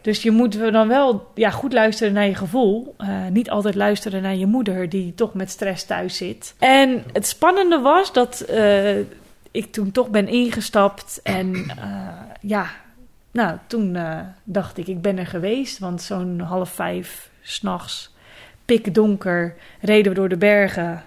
[0.00, 2.94] Dus je moet dan wel ja, goed luisteren naar je gevoel.
[2.98, 6.54] Eh, niet altijd luisteren naar je moeder, die toch met stress thuis zit.
[6.58, 8.44] En het spannende was dat
[9.50, 11.20] ik toen toch ben ingestapt.
[11.22, 11.66] En
[12.40, 12.66] ja,
[13.30, 15.78] nou, toen eh, dacht ik, ik ben er geweest.
[15.78, 18.14] Want zo'n half vijf s'nachts,
[18.64, 21.02] pikdonker, reden we door de bergen.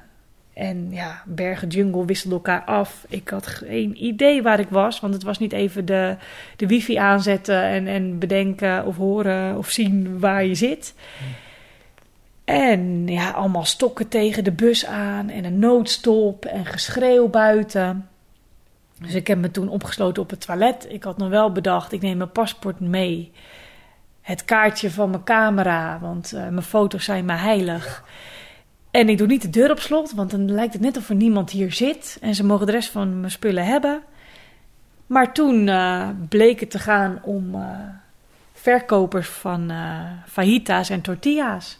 [0.54, 3.06] En ja, bergen, jungle wisselden elkaar af.
[3.10, 6.16] Ik had geen idee waar ik was, want het was niet even de,
[6.56, 10.94] de wifi aanzetten en, en bedenken of horen of zien waar je zit.
[12.46, 18.08] En ja, allemaal stokken tegen de bus aan en een noodstop en geschreeuw buiten.
[19.04, 20.86] Dus ik heb me toen opgesloten op het toilet.
[20.90, 23.32] Ik had nog wel bedacht, ik neem mijn paspoort mee.
[24.22, 28.04] Het kaartje van mijn camera, want eh, mijn foto's zijn me heilig.
[28.92, 31.16] En ik doe niet de deur op slot, want dan lijkt het net of er
[31.16, 32.18] niemand hier zit.
[32.22, 34.02] En ze mogen de rest van mijn spullen hebben.
[35.08, 37.62] Maar toen eh, bleek het te gaan om eh,
[38.54, 41.80] verkopers van eh, fajitas en tortillas.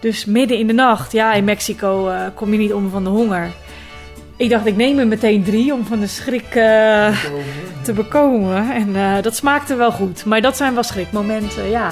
[0.00, 3.52] Dus midden in de nacht, ja, in Mexico kom je niet om van de honger.
[4.36, 7.24] Ik dacht, ik neem er meteen drie om van de schrik eh,
[7.82, 8.70] te bekomen.
[8.72, 10.24] En eh, dat smaakte wel goed.
[10.24, 11.90] Maar dat zijn wel schrikmomenten, ja.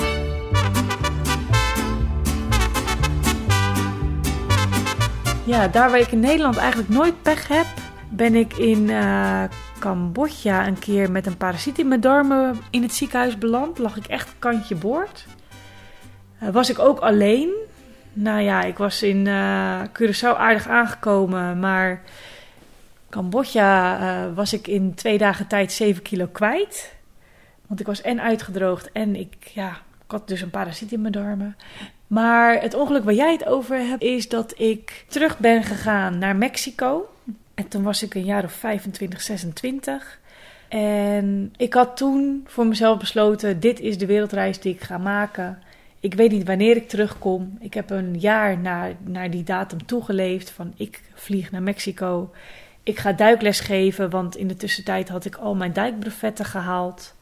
[5.45, 7.67] Ja, daar waar ik in Nederland eigenlijk nooit pech heb,
[8.09, 9.43] ben ik in eh,
[9.79, 13.79] Cambodja een keer met een parasiet in mijn darmen in het ziekenhuis beland.
[13.79, 15.27] Lag ik echt kantje boord.
[16.39, 17.51] Was ik ook alleen.
[18.13, 19.29] Nou ja, ik was in
[19.93, 22.03] Curaçao aardig aangekomen, maar
[23.13, 26.95] Cambodja eh, was ik in twee dagen tijd 7 kilo kwijt.
[27.67, 29.71] Want ik was en uitgedroogd en ik, ja,
[30.05, 31.57] ik had dus een parasiet in mijn darmen.
[32.07, 36.37] Maar het ongeluk waar jij het over hebt, is dat ik terug ben gegaan naar
[36.37, 37.09] Mexico.
[37.55, 40.21] En toen was ik een jaar of 25, 26.
[40.69, 45.63] En ik had toen voor mezelf besloten: dit is de wereldreis die ik ga maken.
[46.01, 47.57] Ik weet niet wanneer ik terugkom.
[47.61, 52.31] Ik heb een jaar naar, naar die datum toegeleefd van ik vlieg naar Mexico.
[52.83, 57.15] Ik ga duikles geven, want in de tussentijd had ik al mijn duikbrevetten gehaald.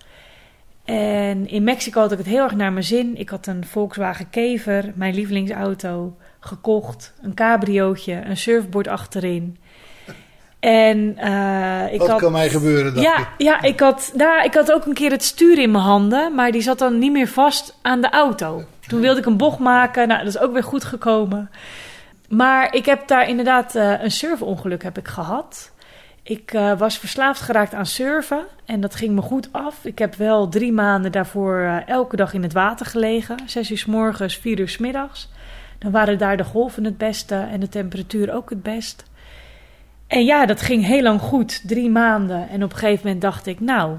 [0.85, 3.16] En in Mexico had ik het heel erg naar mijn zin.
[3.16, 7.14] Ik had een Volkswagen Kever, mijn lievelingsauto, gekocht.
[7.23, 9.59] Een cabriootje, een surfboard achterin.
[10.61, 12.20] En eh, ik Wat had...
[12.20, 13.27] kan mij gebeuren, dacht Ja, ik.
[13.38, 16.53] ja ik, had, nou, ik had ook een keer het stuur in mijn handen, maar
[16.53, 18.64] die zat dan niet meer vast aan de auto.
[18.87, 21.51] Toen wilde ik een bocht maken, nou, dat is ook weer goed gekomen.
[22.30, 25.72] Maar ik heb daar inderdaad eh, een surfongeluk heb ik gehad.
[26.22, 29.84] Ik eh, was verslaafd geraakt aan surfen en dat ging me goed af.
[29.84, 33.36] Ik heb wel drie maanden daarvoor eh, elke dag in het water gelegen.
[33.46, 35.28] Zes uur s morgens, vier uur s middags.
[35.78, 39.04] Dan waren daar de golven het beste en de temperatuur ook het best.
[40.06, 42.48] En ja, dat ging heel lang goed, drie maanden.
[42.48, 43.98] En op een gegeven moment dacht ik, nou,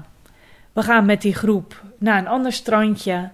[0.72, 3.30] we gaan met die groep naar een ander strandje.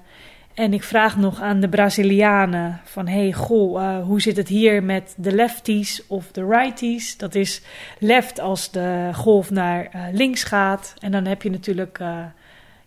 [0.58, 4.82] En ik vraag nog aan de Brazilianen van, hey, goh, eh, hoe zit het hier
[4.82, 7.16] met de lefties of de righties?
[7.16, 7.62] Dat is
[7.98, 10.94] left als de golf naar eh, links gaat.
[10.98, 12.18] En dan heb je natuurlijk eh,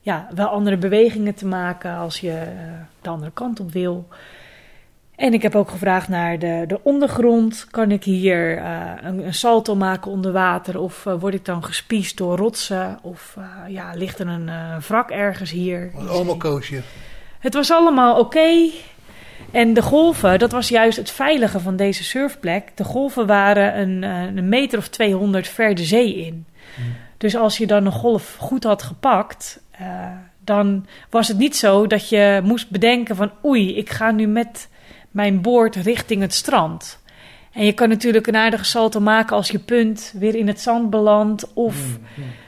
[0.01, 2.43] ja, wel andere bewegingen te maken als je
[3.01, 4.07] de andere kant op wil.
[5.15, 7.67] En ik heb ook gevraagd naar de, de ondergrond.
[7.69, 8.65] Kan ik hier
[9.03, 10.79] een, een salto maken onder water?
[10.79, 12.99] Of word ik dan gespiesd door rotsen?
[13.01, 14.49] Of ja, ligt er een
[14.87, 15.91] wrak ergens hier?
[16.07, 16.81] Allemaal koosje.
[17.41, 18.69] Het was allemaal oké.
[19.51, 22.71] En de golven, dat was juist het veilige van deze surfplek.
[22.75, 26.45] De golven waren een, eh, een meter of 200 ver de zee in.
[27.17, 29.87] Dus als je dan een golf goed had gepakt, eh,
[30.43, 34.69] dan was het niet zo dat je moest bedenken van oei, ik ga nu met
[35.11, 36.99] mijn boord richting het strand.
[37.51, 40.89] En je kan natuurlijk een aardige salto maken als je punt weer in het zand
[40.89, 41.53] belandt.
[41.53, 41.75] Of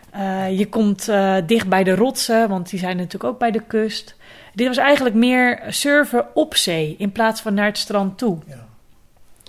[0.10, 1.12] eh, je komt
[1.46, 4.16] dicht bij de rotsen, want die zijn natuurlijk ook bij de kust.
[4.54, 8.38] Dit was eigenlijk meer surfen op zee in plaats van naar het strand toe.
[8.48, 8.66] Ja.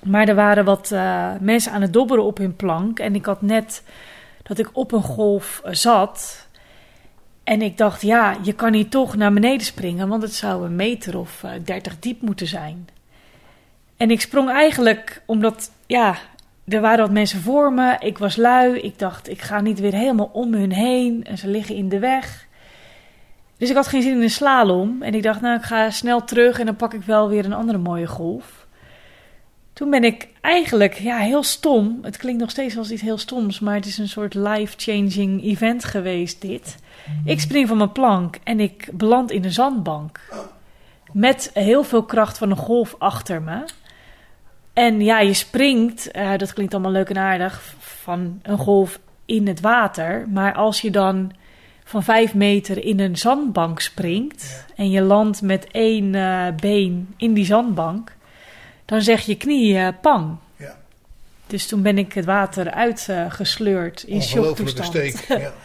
[0.05, 2.99] Maar er waren wat eh, mensen aan het dobberen op hun plank.
[2.99, 3.83] En ik had net
[4.43, 6.49] dat ik op een golf eh, zat.
[7.45, 10.77] En ik dacht, ja, je kan hier toch naar beneden springen, want het zou een
[10.77, 12.89] meter of eh, 30 diep moeten zijn.
[13.97, 16.17] En ik sprong eigenlijk omdat, ja,
[16.69, 17.97] er waren wat mensen voor me.
[17.99, 18.79] Ik was lui.
[18.79, 21.25] Ik dacht, ik ga niet weer helemaal om hun heen.
[21.25, 22.47] En ze liggen in de weg.
[23.65, 25.03] Dus ik had geen zin in een slalom.
[25.03, 27.53] En ik dacht, nou, ik ga snel terug en dan pak ik wel weer een
[27.53, 28.67] andere mooie golf.
[29.73, 31.99] Toen ben ik eigenlijk, ja, heel stom.
[32.03, 35.85] Het klinkt nog steeds als iets heel stoms, maar het is een soort life-changing event
[35.85, 36.77] geweest, dit.
[37.25, 40.21] Ik spring van mijn plank en ik beland in een zandbank.
[41.13, 43.65] Met heel veel kracht van een golf achter me.
[44.73, 49.47] En ja, je springt, eh, dat klinkt allemaal leuk en aardig, van een golf in
[49.47, 50.27] het water.
[50.29, 51.33] Maar als je dan
[51.85, 57.35] van vijf meter in een zandbank springt en je landt met één eh, been in
[57.35, 58.17] die zandbank,
[58.85, 60.37] dan zeg je knie eh, pang.
[60.57, 60.77] Ja.
[61.47, 64.87] Dus toen ben ik het water uitgesleurd in shocktoestand.
[64.87, 65.25] steek.
[65.29, 65.53] Ja.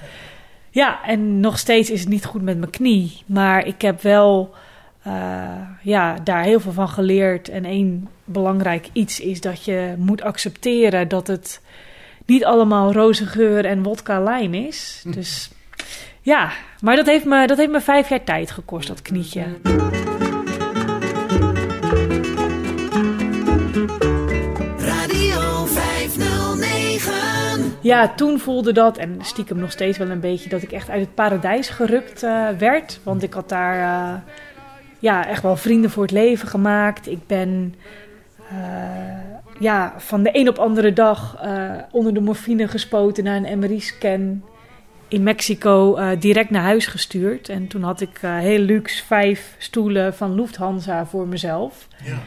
[0.72, 3.24] Ja, en nog steeds is het niet goed met mijn knie.
[3.26, 4.54] Maar ik heb wel
[5.02, 7.50] eh, ja, daar heel veel van geleerd.
[7.50, 11.62] En één belangrijk iets is dat je moet accepteren dat het
[12.26, 15.04] niet allemaal roze geur en wodka lime is.
[15.16, 15.50] Dus
[16.30, 19.44] ja, maar dat heeft, me, dat heeft me vijf jaar tijd gekost, dat knietje.
[24.78, 27.78] Radio 509.
[27.82, 31.02] Ja, toen voelde dat, en stiekem nog steeds wel een beetje, dat ik echt uit
[31.02, 33.00] het paradijs gerukt eh, werd.
[33.04, 34.14] Want ik had daar eh,
[35.00, 37.08] ja, echt wel vrienden voor het leven gemaakt.
[37.08, 37.76] Ik ben
[38.50, 38.58] eh,
[39.60, 41.38] ja, van de een op andere dag
[41.92, 44.42] onder de morfine gespoten naar een MRI-scan
[45.10, 47.50] in Mexico eh, direct naar huis gestuurd.
[47.50, 51.88] En toen had ik eh, heel luxe vijf stoelen van Lufthansa voor mezelf.
[52.04, 52.20] Ja.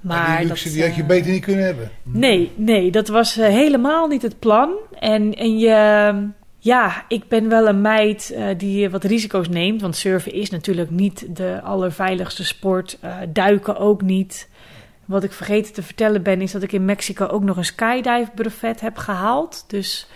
[0.00, 1.90] Maar, die luxe dat, die had je eh, beter niet kunnen hebben.
[2.02, 4.74] Nee, nee, dat was helemaal niet het plan.
[4.98, 9.80] En, en je, ja, ik ben wel een meid die wat risico's neemt.
[9.80, 12.98] Want surfen is natuurlijk niet de allerveiligste sport.
[13.28, 14.48] Duiken ook niet.
[15.04, 18.30] Wat ik vergeten te vertellen ben, is dat ik in Mexico ook nog een skydive
[18.34, 19.64] brevet heb gehaald.
[19.66, 20.08] Dus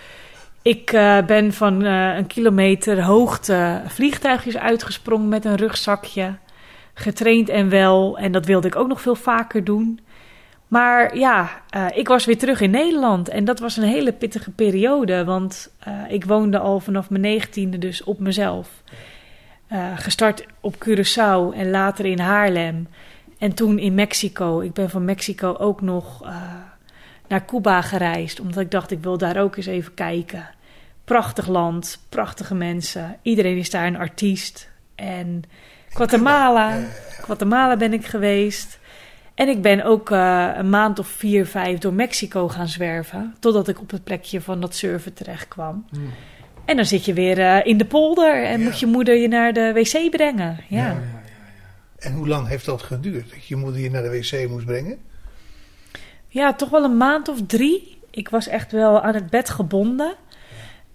[0.67, 6.35] ik eh, ben van eh, een kilometer hoogte vliegtuigjes uitgesprongen met een rugzakje.
[6.95, 8.19] Getraind en wel.
[8.19, 10.01] En dat wilde ik ook nog veel vaker doen.
[10.69, 13.29] Maar ja, eh, ik was weer terug in Nederland.
[13.29, 15.25] En dat was een hele pittige periode.
[15.25, 15.75] Want
[16.09, 18.69] ik woonde al vanaf mijn negentiende dus op mezelf.
[19.97, 22.89] Gestart op Curaçao en later in Haarlem.
[23.39, 24.61] En toen in Mexico.
[24.61, 26.23] Ik ben van Mexico ook nog
[27.29, 28.41] naar Cuba gereisd.
[28.41, 30.55] Omdat ik dacht, ik wil daar ook eens even kijken.
[31.07, 33.17] Prachtig land, prachtige mensen.
[33.23, 34.71] Iedereen is daar een artiest.
[34.95, 35.43] En
[35.89, 36.79] Guatemala.
[37.21, 38.79] Guatemala ben ik geweest.
[39.35, 43.35] En ik ben ook eh, een maand of vier, vijf door Mexico gaan zwerven.
[43.39, 45.87] Totdat ik op het plekje van dat surfen terecht kwam.
[46.65, 48.65] En dan zit je weer eh, in de polder en Ja.
[48.65, 50.59] moet je moeder je naar de wc brengen.
[50.69, 50.97] Ja.
[51.99, 53.31] En hoe lang heeft dat geduurd?
[53.31, 54.99] Dat je moeder je naar de wc moest brengen?
[56.29, 57.99] Ja, toch wel een maand of drie.
[58.11, 60.15] Ik was echt wel aan het bed gebonden.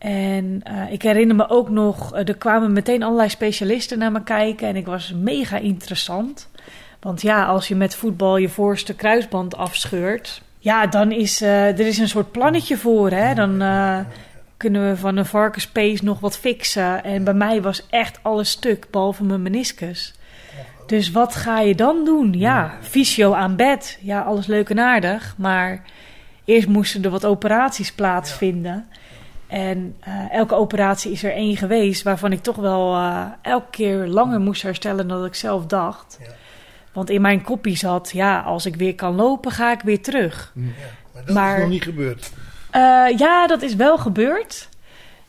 [0.02, 4.24] En eh, ik herinner me ook nog, eh, er kwamen meteen allerlei specialisten naar me
[4.24, 4.68] kijken.
[4.68, 6.50] En ik was mega interessant.
[7.00, 10.42] Want ja, als je met voetbal je voorste kruisband afscheurt.
[10.60, 13.12] Ja, dan is eh, er is een soort plannetje voor.
[13.12, 13.34] Hè?
[13.34, 13.58] Dan
[14.58, 17.04] kunnen we van een varkenspees nog wat fixen.
[17.04, 20.14] En bij mij was echt alles stuk, behalve mijn meniscus.
[20.86, 22.34] Dus wat ga je dan doen?
[22.34, 23.98] Ja, fysio aan bed.
[24.02, 25.36] Ja, alles leuk en aardig.
[25.38, 25.82] Maar
[26.46, 28.88] eerst moesten er wat operaties plaatsvinden.
[29.52, 34.08] En eh, elke operatie is er één geweest waarvan ik toch wel eh, elke keer
[34.08, 36.18] langer moest herstellen dan ik zelf dacht.
[36.22, 36.28] Ja.
[36.94, 40.52] Want in mijn koppie zat, ja, als ik weer kan lopen, ga ik weer terug.
[40.56, 42.32] Maar dat Maar- is nog niet gebeurd.
[42.72, 42.82] Eh,
[43.18, 44.70] ja, dat is wel gebeurd.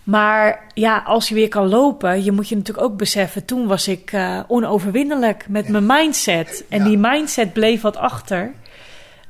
[0.03, 3.45] Maar ja, als je weer kan lopen, je moet je natuurlijk ook beseffen.
[3.45, 4.13] Toen was ik
[4.47, 6.65] onoverwinnelijk met mijn mindset.
[6.69, 6.85] En Ja.
[6.85, 8.53] die mindset bleef wat achter.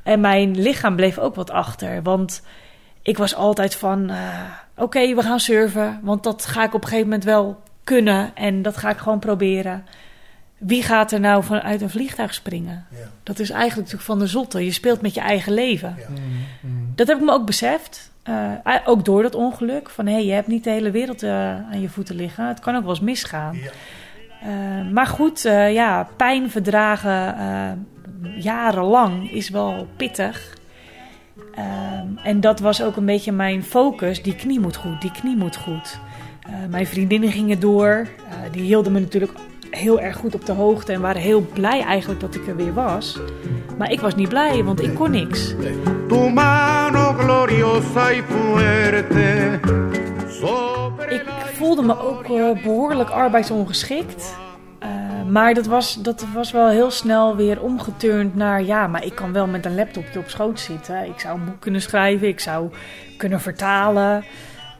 [0.03, 2.01] En mijn lichaam bleef ook wat achter.
[2.03, 2.41] Want
[3.01, 4.11] ik was altijd van,
[4.75, 5.99] oké, we gaan surfen.
[6.01, 8.35] Want dat ga ik op een gegeven moment wel kunnen.
[8.35, 9.85] En dat ga ik gewoon proberen.
[10.57, 12.85] Wie gaat er nou vanuit een vliegtuig springen?
[12.91, 12.97] Ja.
[13.23, 14.65] Dat is eigenlijk natuurlijk van de zotte.
[14.65, 15.95] Je speelt met je eigen leven.
[15.97, 16.05] Ja.
[16.95, 18.11] Dat heb ik me ook beseft.
[18.23, 18.51] Eh,
[18.85, 19.89] ook door dat ongeluk.
[19.89, 21.31] Van hé, hey, je hebt niet de hele wereld eh,
[21.71, 22.47] aan je voeten liggen.
[22.47, 23.55] Het kan ook wel eens misgaan.
[23.55, 23.71] Ja.
[24.43, 27.71] Eh, maar goed, eh, ja, pijn verdragen eh,
[28.43, 30.57] jarenlang is wel pittig.
[31.55, 34.23] Ehm, en dat was ook een beetje mijn focus.
[34.23, 35.99] Die knie moet goed, die knie moet goed.
[36.41, 38.07] Eh, mijn vriendinnen gingen door.
[38.29, 39.31] Eh, die hielden me natuurlijk
[39.69, 40.93] heel erg goed op de hoogte.
[40.93, 43.19] En waren heel blij eigenlijk dat ik er weer was.
[43.77, 45.55] Maar ik was niet blij, want ik kon niks.
[51.09, 54.35] Ik voelde me ook eh, behoorlijk arbeidsongeschikt.
[55.31, 58.63] Maar dat was, dat was wel heel snel weer omgeturnd naar...
[58.63, 61.05] ja, maar ik kan wel met een laptopje op schoot zitten.
[61.05, 62.71] Ik zou een boek kunnen schrijven, ik zou
[63.17, 64.23] kunnen vertalen.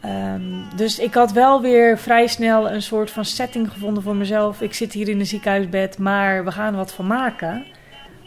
[0.02, 0.42] Ehm,
[0.76, 4.62] dus ik had wel weer vrij snel een soort van setting gevonden voor mezelf.
[4.62, 7.66] Ik zit hier in een ziekenhuisbed, maar we gaan er wat van maken.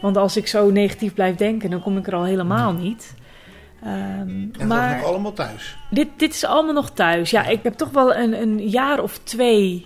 [0.01, 3.13] Want als ik zo negatief blijf denken, dan kom ik er al helemaal niet.
[3.83, 5.77] Ehm, En dat maar nog allemaal thuis.
[5.89, 7.29] dit, dit is allemaal nog thuis.
[7.29, 9.85] Ja, ik heb toch wel een, een jaar of twee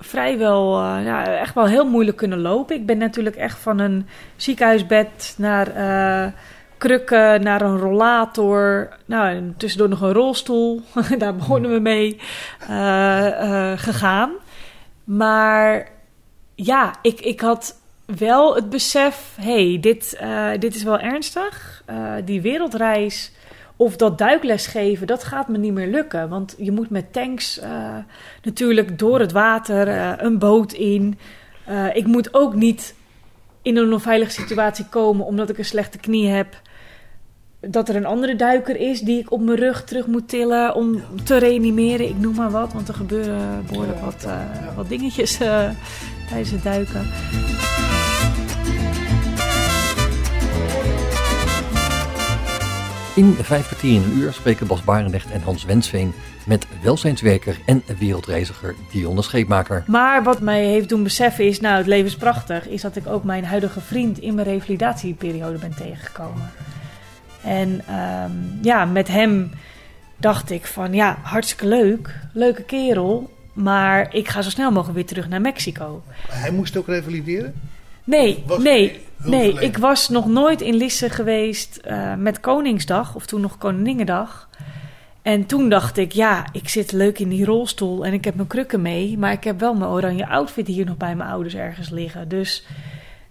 [0.00, 2.76] vrijwel, ja, echt wel heel moeilijk kunnen lopen.
[2.76, 6.32] Ik ben natuurlijk echt van een ziekenhuisbed naar eh,
[6.78, 8.88] krukken, naar een rollator.
[9.04, 10.82] Nou, en tussendoor nog een rolstoel.
[11.18, 12.20] Daar begonnen we mee
[12.68, 14.30] eh, gegaan.
[15.04, 15.88] Maar
[16.54, 20.20] ja, ik, ik had wel het besef: hey, dit,
[20.58, 21.84] dit is wel ernstig.
[22.24, 23.32] Die wereldreis
[23.80, 26.28] of dat duikles geven, dat gaat me niet meer lukken.
[26.28, 27.96] Want je moet met tanks eh,
[28.42, 31.18] natuurlijk door het water, eh, een boot in.
[31.66, 32.94] Eh, ik moet ook niet
[33.62, 36.60] in een onveilige situatie komen omdat ik een slechte knie heb.
[37.60, 41.02] Dat er een andere duiker is die ik op mijn rug terug moet tillen om
[41.24, 42.08] te reanimeren.
[42.08, 44.26] Ik noem maar wat, want er gebeuren behoorlijk wat,
[44.76, 45.36] wat dingetjes
[46.28, 47.06] tijdens het duiken.
[53.14, 56.12] In vijf kwartier in een uur spreken Bas Barendrecht en Hans Wensveen
[56.46, 59.84] met welzijnswerker en wereldreiziger Dionne Scheepmaker.
[59.86, 63.06] Maar wat mij heeft doen beseffen is, nou het leven is prachtig, is dat ik
[63.06, 66.50] ook mijn huidige vriend in mijn revalidatieperiode ben tegengekomen.
[67.42, 68.32] En ehm,
[68.62, 69.50] ja, met hem
[70.16, 75.06] dacht ik van ja, hartstikke leuk, leuke kerel, maar ik ga zo snel mogelijk weer
[75.06, 76.02] terug naar Mexico.
[76.28, 77.54] Hij moest ook revalideren?
[78.04, 79.60] Nee, Was nee, nee.
[79.60, 84.48] Ik was nog nooit in Lisse geweest eh, met Koningsdag, of toen nog Koninginnedag.
[85.22, 88.48] En toen dacht ik, ja, ik zit leuk in die rolstoel en ik heb mijn
[88.48, 89.18] krukken mee.
[89.18, 92.28] Maar ik heb wel mijn oranje outfit hier nog bij mijn ouders ergens liggen.
[92.28, 92.66] Dus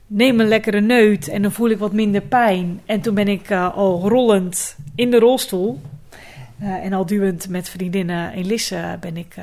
[0.07, 2.81] neem een lekkere neut en dan voel ik wat minder pijn.
[2.85, 5.81] En toen ben ik eh, al rollend in de rolstoel.
[6.59, 9.35] eh, en al duwend met vriendinnen in Lisse ben ik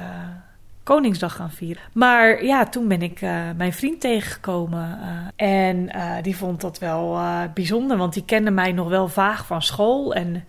[0.86, 1.82] Koningsdag gaan vieren.
[1.92, 4.98] Maar ja, toen ben ik eh, mijn vriend tegengekomen.
[5.36, 7.18] eh, en eh, die vond dat wel
[7.54, 10.14] bijzonder, want die kende mij nog wel vaag van school.
[10.14, 10.44] En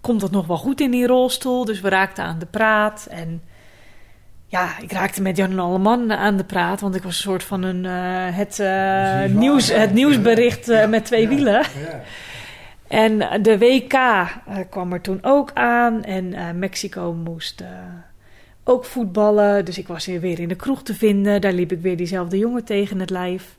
[0.00, 1.64] komt dat nog wel goed in die rolstoel?
[1.64, 3.06] Dus we raakten aan de praat.
[3.10, 3.42] En
[4.46, 7.62] ja, ik raakte met Jan Alleman aan de praat, want ik was een soort van
[7.62, 7.84] een,
[8.34, 8.58] het,
[9.34, 11.62] nieuws, het nieuwsbericht Ja, met twee ja, wielen.
[11.62, 12.00] Ja.
[12.88, 13.98] En de WK
[14.70, 16.04] kwam er toen ook aan.
[16.04, 17.64] En Mexico moest
[18.68, 19.64] ook voetballen.
[19.64, 21.40] Dus ik was hier weer in de kroeg te vinden.
[21.40, 23.56] Daar liep ik weer diezelfde jongen tegen het lijf.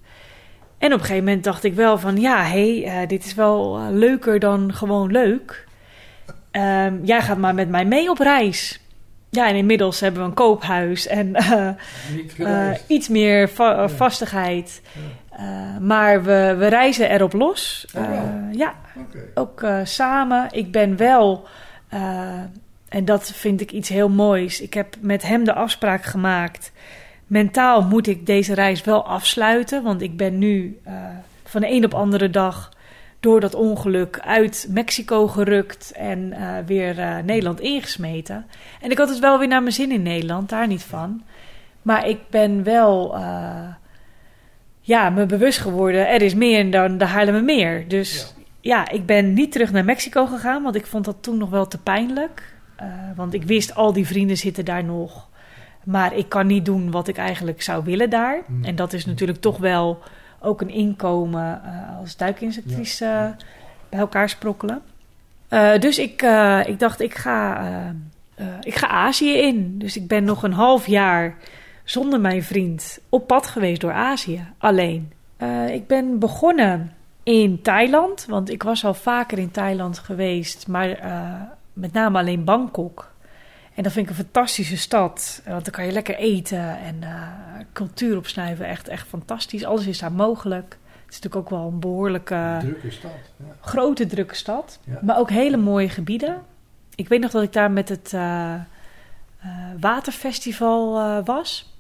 [0.78, 2.18] En op een gegeven moment dacht ik wel van...
[2.18, 5.68] Ja, hé, hey, eh, dit is wel eh, leuker dan gewoon leuk.
[6.52, 8.80] Ehm, jij gaat maar met mij mee op reis.
[9.30, 14.82] Ja, en inmiddels hebben we een koophuis en eh, iets meer va- vastigheid.
[15.82, 17.88] Maar we, we reizen erop los.
[17.96, 18.74] Oh, ja,
[19.34, 20.48] ook samen.
[20.52, 21.48] Ik ben wel,
[22.90, 24.62] en dat vind ik iets heel moois.
[24.62, 26.72] Ik heb met hem de afspraak gemaakt.
[27.28, 29.84] Mentaal moet ik deze reis wel afsluiten.
[29.84, 30.94] Want ik ben nu eh,
[31.44, 32.76] van de een op andere dag
[33.20, 38.46] door dat ongeluk uit Mexico gerukt en eh, weer eh, Nederland ingesmeten.
[38.82, 41.22] En ik had het wel weer naar mijn zin in Nederland, daar niet van.
[41.82, 43.18] Maar ik ben wel
[44.82, 47.88] ja, me bewust geworden, er is meer dan de Haarlemmermeer.
[47.88, 48.90] Dus ja.
[48.90, 51.78] ik ben niet terug naar Mexico gegaan, want ik vond dat toen nog wel te
[51.78, 52.57] pijnlijk.
[52.78, 55.28] Eh, want ik wist, al die vrienden zitten daar nog.
[55.84, 58.42] Maar ik kan niet doen wat ik eigenlijk zou willen daar.
[58.46, 58.64] Hmm.
[58.64, 60.00] En dat is natuurlijk toch wel
[60.40, 63.36] ook een inkomen eh, als duikinsectrice Ja,
[63.90, 64.82] bij elkaar sprokkelen.
[65.48, 66.22] Eh, dus ik,
[66.66, 67.64] ik dacht, ik ga,
[68.62, 69.78] ik ga Azië in.
[69.78, 71.36] Dus ik ben nog een half jaar
[71.84, 75.12] zonder mijn vriend op pad geweest door Azië, alleen.
[75.70, 76.92] Ik ben begonnen
[77.24, 81.00] in Thailand, want ik was al vaker in Thailand geweest, maar
[81.78, 83.12] met name alleen Bangkok.
[83.74, 87.22] En dat vind ik een fantastische stad, want dan kan je lekker eten en eh,
[87.74, 88.66] cultuur opsnuiven.
[88.66, 89.66] Echt, echt fantastisch.
[89.66, 90.78] Alles is daar mogelijk.
[91.06, 93.12] Het is natuurlijk ook wel een behoorlijke Drukke stad.
[93.36, 93.46] Ja.
[93.62, 94.80] grote, drukke stad.
[94.84, 95.00] Ja.
[95.02, 96.42] Maar ook hele mooie gebieden.
[96.96, 98.62] Ik weet nog dat ik daar met het eh, eh,
[99.80, 101.74] waterfestival was.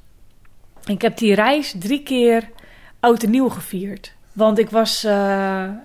[0.83, 2.49] En ik heb die reis drie keer
[2.99, 4.13] oud en nieuw gevierd.
[4.33, 5.03] Want ik was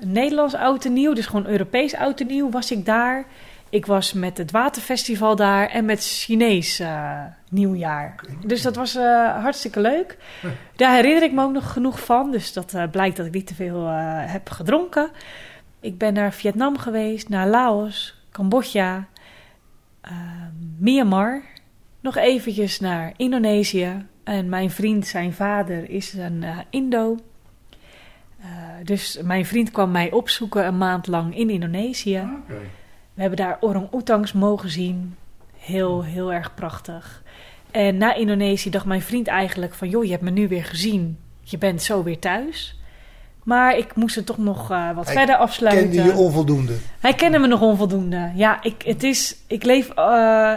[0.01, 3.27] Nederlands oud en nieuw, dus gewoon Europees oud en nieuw was ik daar.
[3.73, 8.14] Ik was met het waterfestival daar en met Chinees eh, nieuwjaar.
[8.47, 10.16] Dus dat was eh, hartstikke leuk.
[10.77, 12.31] Daar herinner ik me ook nog genoeg van.
[12.31, 13.87] Dus dat eh, blijkt dat ik niet te veel
[14.27, 15.11] heb gedronken.
[15.81, 19.07] Ik ben naar Vietnam geweest, naar Laos, Cambodja,
[20.01, 20.12] eh,
[20.79, 21.43] Myanmar,
[22.01, 24.07] nog eventjes naar Indonesië.
[24.25, 27.16] En mijn vriend, zijn vader, is een Indo.
[28.83, 32.29] Dus mijn vriend kwam mij opzoeken een maand lang in Indonesië.
[32.43, 32.61] Oké.
[33.15, 35.17] We hebben daar orang-oetangs mogen zien.
[35.57, 37.23] Heel, heel erg prachtig.
[37.71, 39.89] En na Indonesië dacht mijn vriend eigenlijk van...
[39.89, 41.19] joh, je hebt me nu weer gezien.
[41.41, 42.77] Je bent zo weer thuis.
[43.43, 45.91] Maar ik moest het toch nog eh, wat Hij verder afsluiten.
[45.91, 46.73] Kende je onvoldoende.
[47.01, 48.31] Hij kende me nog onvoldoende.
[48.35, 50.05] Ja, ik, het is, ik leef eh,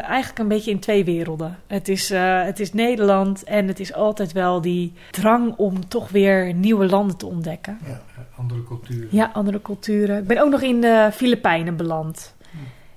[0.03, 1.57] eigenlijk een beetje in twee werelden.
[1.67, 6.09] Het is, eh, het is Nederland en het is altijd wel die drang om toch
[6.09, 7.77] weer nieuwe landen te ontdekken.
[7.85, 8.01] Ja,
[8.37, 9.07] andere culturen.
[9.11, 10.17] Ja, andere culturen.
[10.17, 12.34] Ik ben ook nog in de Filipijnen beland.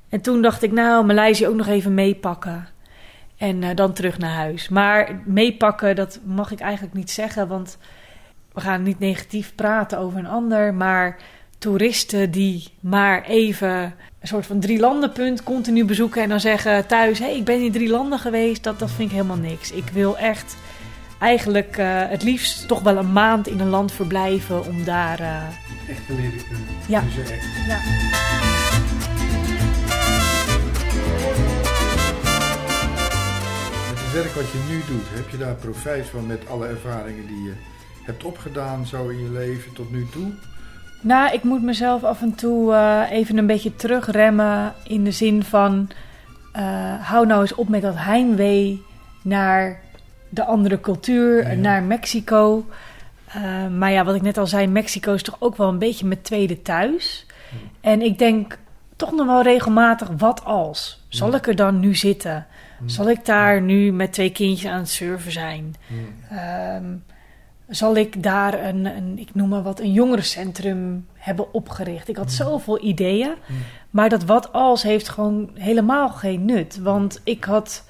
[0.09, 2.69] En toen dacht ik, nou, Maleisië ook nog even meepakken.
[3.37, 4.69] En eh, dan terug naar huis.
[4.69, 7.79] Maar meepakken, dat mag ik eigenlijk niet zeggen, want
[8.53, 10.75] we gaan niet negatief praten over een ander.
[10.75, 11.17] Maar
[11.59, 13.69] toeristen die maar even
[14.21, 17.61] een soort van drie landenpunt continu bezoeken en dan zeggen thuis: hé, hey, ik ben
[17.65, 19.73] in drie landen geweest, dat, dat vind ik helemaal niks.
[19.73, 20.57] Ik wil echt
[21.21, 25.21] eigenlijk eh, het liefst toch wel een maand in een land verblijven om daar.
[25.21, 25.43] eh,
[25.89, 26.67] Echt te leren kennen.
[26.89, 27.01] Ja.
[27.01, 27.47] Dus echt.
[27.69, 27.79] ja.
[34.23, 37.53] Werk wat je nu doet, heb je daar profijt van met alle ervaringen die je
[38.03, 40.33] hebt opgedaan zo in je leven tot nu toe?
[41.01, 45.43] Nou, ik moet mezelf af en toe eh, even een beetje terugremmen in de zin
[45.43, 45.89] van...
[46.53, 46.62] eh,
[47.01, 48.83] hou nou eens op met dat heimwee
[49.23, 49.81] naar
[50.29, 51.57] de andere cultuur, Ja, ja.
[51.57, 52.66] naar Mexico.
[53.27, 56.07] Eh, maar ja, wat ik net al zei, Mexico is toch ook wel een beetje
[56.07, 57.27] mijn tweede thuis.
[57.81, 58.59] En ik denk
[58.97, 61.05] toch nog wel regelmatig, wat als?
[61.09, 62.47] Zal ik er dan nu zitten?
[62.87, 65.74] Zal ik daar nu met twee kindjes aan het surfen zijn?
[66.31, 66.85] Ehm,
[67.68, 72.09] zal ik daar een, een, ik noem maar wat, een jongerencentrum hebben opgericht?
[72.09, 73.35] Ik had zoveel ideeën,
[73.91, 76.79] maar dat wat als heeft gewoon helemaal geen nut.
[76.79, 77.85] Want ik had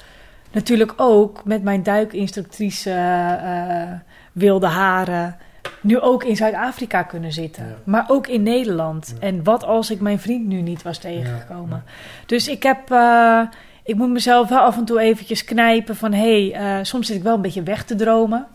[0.53, 3.93] natuurlijk ook met mijn duikinstructrice eh,
[4.33, 5.37] wilde haren
[5.81, 7.67] nu ook in Zuid-Afrika kunnen zitten.
[7.67, 7.75] Ja.
[7.85, 9.15] Maar ook in Nederland.
[9.21, 11.85] En wat als ik mijn vriend nu niet was tegengekomen?
[12.27, 12.91] Dus ik heb...
[12.91, 13.41] eh,
[13.89, 16.13] ik moet mezelf wel af en toe eventjes knijpen van...
[16.13, 18.47] hé, hey, eh, soms zit ik wel een beetje weg te dromen.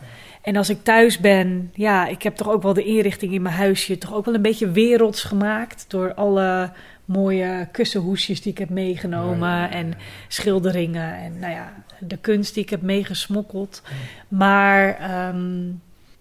[0.41, 1.71] En als ik thuis ben...
[1.73, 3.97] ja, ik heb toch ook wel de inrichting in mijn huisje...
[3.97, 5.85] toch ook wel een beetje werelds gemaakt...
[5.87, 6.71] door alle
[7.05, 9.49] mooie kussenhoesjes die ik heb meegenomen...
[9.49, 9.73] Ja, ja, ja, ja.
[9.77, 9.93] en
[10.27, 13.81] schilderingen en nou ja, de kunst die ik heb meegesmokkeld.
[14.27, 15.71] Maar ehm,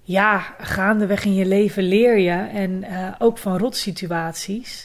[0.03, 4.83] ja, gaandeweg in je leven leer je en eh, ook van rotsituaties.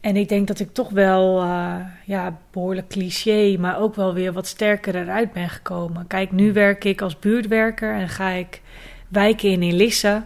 [0.00, 4.32] En ik denk dat ik toch wel, eh, ja, behoorlijk cliché, maar ook wel weer
[4.32, 6.06] wat sterker eruit ben gekomen.
[6.06, 8.60] Kijk, nu werk ik als buurtwerker en ga ik
[9.08, 10.22] wijken in Elisse.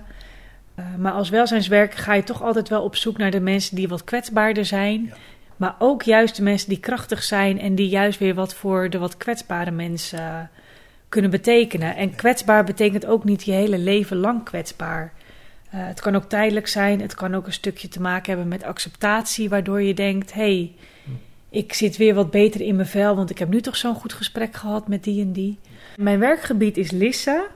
[0.74, 3.88] Eh, maar als welzijnswerker ga je toch altijd wel op zoek naar de mensen die
[3.88, 5.12] wat kwetsbaarder zijn.
[5.56, 8.98] Maar ook juist de mensen die krachtig zijn en die juist weer wat voor de
[8.98, 10.50] wat kwetsbare mensen
[11.08, 11.96] kunnen betekenen.
[11.96, 15.12] En kwetsbaar betekent ook niet je hele leven lang kwetsbaar.
[15.74, 17.00] Eh, het kan ook tijdelijk zijn.
[17.00, 20.74] Het kan ook een stukje te maken hebben met acceptatie, waardoor je denkt: hé, hey,
[21.50, 24.12] ik zit weer wat beter in mijn vel, want ik heb nu toch zo'n goed
[24.12, 25.58] gesprek gehad met die en die.
[25.96, 27.46] Mijn werkgebied is Lisse.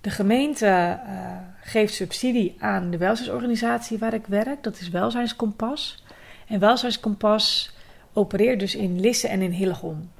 [0.00, 4.62] De gemeente eh, geeft subsidie aan de welzijnsorganisatie waar ik werk.
[4.62, 6.04] Dat is Welzijnskompas.
[6.46, 7.74] En Welzijnskompas
[8.12, 10.10] opereert dus in Lisse en in Hillegom.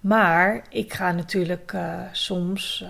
[0.00, 2.84] Maar ik ga natuurlijk eh, soms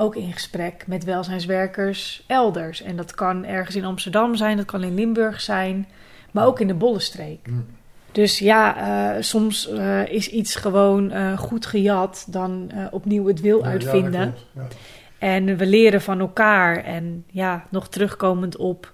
[0.00, 2.82] ook in gesprek met welzijnswerkers elders.
[2.82, 5.88] En dat kan ergens in Amsterdam zijn, dat kan in Limburg zijn,
[6.30, 7.46] maar ook in de Bollenstreek.
[7.48, 7.66] Mm.
[8.12, 13.58] Dus ja, eh, soms eh, is iets gewoon eh, goed gejat, dan opnieuw het wil
[13.58, 14.34] Ja, ja, dat uitvinden.
[14.52, 14.72] klopt.
[14.72, 14.76] Ja.
[15.18, 16.84] En we leren van elkaar.
[16.84, 18.92] En ja, nog terugkomend op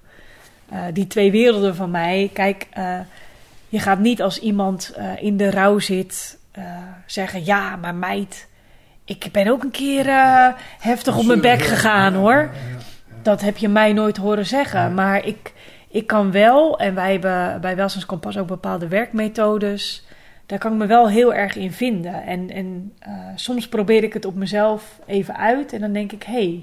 [0.92, 2.30] die twee werelden van mij.
[2.32, 2.66] Kijk,
[3.68, 6.38] je gaat niet als iemand in de rouw zit
[7.07, 8.48] zeggen: Ja, maar meid,
[9.07, 10.48] ik ben ook een keer eh,
[10.78, 12.50] heftig op mijn bek gegaan hoor.
[13.22, 14.94] Dat heb je mij nooit horen zeggen.
[14.94, 15.52] Maar ik,
[15.88, 20.07] ik kan wel, en wij hebben bij Welzijnskompas ook bepaalde werkmethodes.
[20.46, 22.22] Daar kan ik me wel heel erg in vinden.
[22.22, 25.72] En, en eh, soms probeer ik het op mezelf even uit.
[25.72, 26.62] En dan denk ik, hé, hey,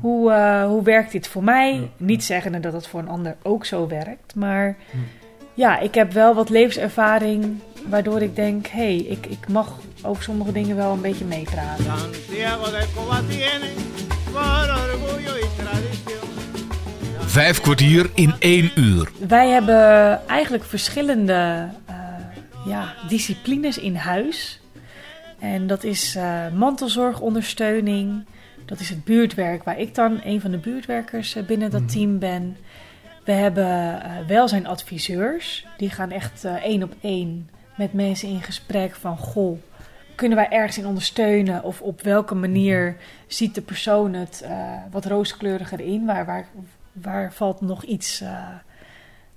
[0.00, 1.74] hoe, eh, hoe werkt dit voor mij?
[1.74, 1.88] Ja.
[1.96, 4.34] Niet zeggende dat het voor een ander ook zo werkt.
[4.34, 4.76] Maar
[5.54, 7.60] ja, ik heb wel wat levenservaring.
[7.88, 11.84] Waardoor ik denk, hé, hey, ik, ik mag over sommige dingen wel een beetje meepraten.
[17.18, 19.10] Vijf kwartier in één uur.
[19.28, 21.96] Wij hebben eigenlijk verschillende eh,
[22.66, 24.60] ja, disciplines in huis.
[25.38, 28.24] En dat is eh, mantelzorgondersteuning.
[28.64, 32.18] Dat is het buurtwerk, waar ik dan een van de buurtwerkers eh, binnen dat team
[32.18, 32.56] ben.
[33.24, 35.66] We hebben eh welzijnadviseurs.
[35.76, 37.48] Die gaan echt eh, één op één
[37.78, 39.16] met mensen in gesprek van...
[39.16, 39.58] Goh,
[40.14, 41.62] kunnen wij ergens in ondersteunen?
[41.62, 46.06] Of op welke manier ziet de persoon het eh, wat rooskleuriger in?
[46.06, 46.46] Waar, waar,
[46.92, 48.30] waar valt nog iets eh,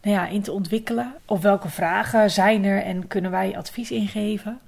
[0.02, 1.14] nou ja, in te ontwikkelen?
[1.26, 4.60] Of welke vragen zijn er en kunnen wij advies ingeven?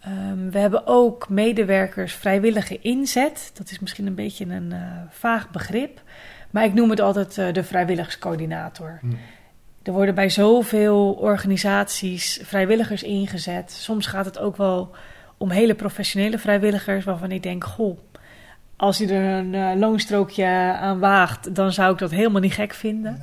[0.00, 3.50] Ehm, we hebben ook medewerkers vrijwillige inzet.
[3.54, 6.02] Dat is misschien een beetje een eh, vaag begrip.
[6.50, 8.98] Maar ik noem het altijd de vrijwilligerscoördinator.
[9.00, 9.06] Hm.
[9.82, 13.70] Er worden bij zoveel organisaties vrijwilligers ingezet.
[13.70, 14.90] Soms gaat het ook wel
[15.36, 17.98] om hele professionele vrijwilligers waarvan ik denk: goh,
[18.76, 20.46] als je er een eh, loonstrookje
[20.80, 23.22] aan waagt, dan zou ik dat helemaal niet gek vinden.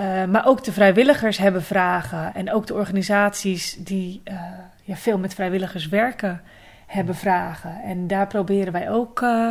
[0.00, 2.34] Eh, maar ook de vrijwilligers hebben vragen.
[2.34, 4.42] En ook de organisaties die eh,
[4.82, 6.40] ja, veel met vrijwilligers werken,
[6.86, 7.82] hebben vragen.
[7.82, 9.50] En daar proberen wij ook eh,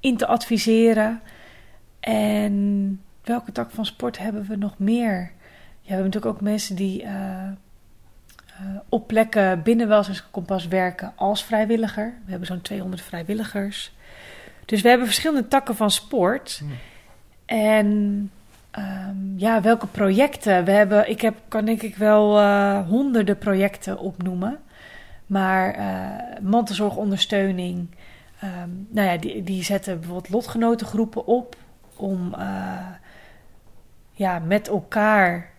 [0.00, 1.20] in te adviseren.
[2.00, 5.32] En welke tak van sport hebben we nog meer?
[5.84, 7.52] Ja, we hebben natuurlijk ook mensen die eh, eh,
[8.88, 12.14] op plekken binnen Welzijnskompas werken als vrijwilliger.
[12.24, 13.92] We hebben zo'n 200 vrijwilligers.
[14.64, 16.62] Dus we hebben verschillende takken van sport.
[17.44, 18.30] En
[18.70, 20.64] ehm, ja, welke projecten?
[20.64, 24.58] We hebben, ik heb, kan denk ik wel eh, honderden projecten opnoemen.
[25.26, 25.76] Maar
[26.42, 27.88] mantelzorgondersteuning,
[28.40, 31.56] ehm, nou ja, die, die zetten bijvoorbeeld lotgenotengroepen op
[31.96, 32.34] om
[34.12, 35.52] ja, met elkaar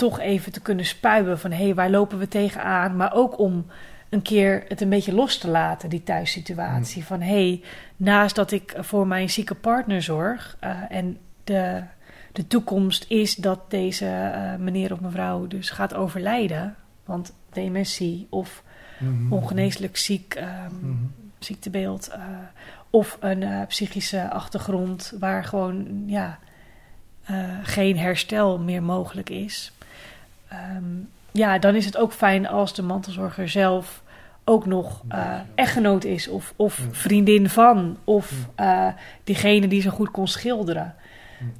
[0.00, 2.96] toch even te kunnen spuien van hé, hey, waar lopen we tegenaan?
[2.96, 3.66] Maar ook om
[4.08, 7.04] een keer het een beetje los te laten, die thuissituatie.
[7.04, 7.62] Van hé, hey,
[7.96, 11.82] naast dat ik voor mijn zieke partner zorg eh, en de,
[12.32, 18.62] de toekomst is dat deze eh, meneer of mevrouw dus gaat overlijden, want dementie of
[18.98, 19.32] Mhm.
[19.32, 20.94] ongeneeslijk ziek ehm, Mhm.
[21.38, 22.20] ziektebeeld eh,
[22.90, 26.38] of een psychische achtergrond waar gewoon ja,
[27.62, 29.72] geen herstel meer mogelijk is.
[30.50, 30.84] Ehm,
[31.32, 34.02] ja, dan is het ook fijn als de mantelzorger zelf
[34.44, 38.86] ook nog eh, echtgenoot is of, of vriendin van of eh,
[39.24, 40.94] diegene die zo goed kon schilderen.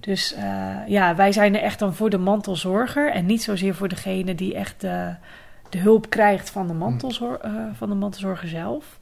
[0.00, 3.88] Dus eh, ja, wij zijn er echt dan voor de mantelzorger en niet zozeer voor
[3.88, 5.14] degene die echt de,
[5.68, 7.40] de hulp krijgt van de, mantelzor
[7.72, 8.98] van de mantelzorger zelf.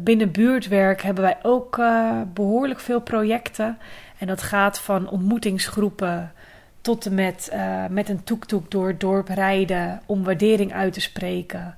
[0.00, 3.78] Binnen buurtwerk hebben wij ook eh, behoorlijk veel projecten.
[4.18, 6.32] En dat gaat van ontmoetingsgroepen
[6.82, 11.00] tot en met eh, met een toektoek door het dorp rijden om waardering uit te
[11.00, 11.76] spreken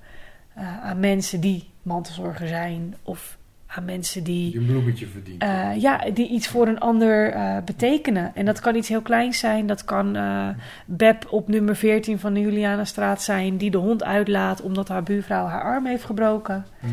[0.54, 3.36] eh, aan mensen die mantelzorger zijn of
[3.66, 5.42] aan mensen die Die een bloemetje verdient.
[5.42, 8.32] eh, ja, die iets voor een ander eh, betekenen.
[8.34, 9.66] En dat kan iets heel kleins zijn.
[9.66, 10.48] Dat kan eh
[10.86, 13.56] Beb op nummer 14 van de Julianastraat zijn...
[13.56, 16.66] die de hond uitlaat omdat haar buurvrouw haar arm heeft gebroken.
[16.80, 16.86] Hm.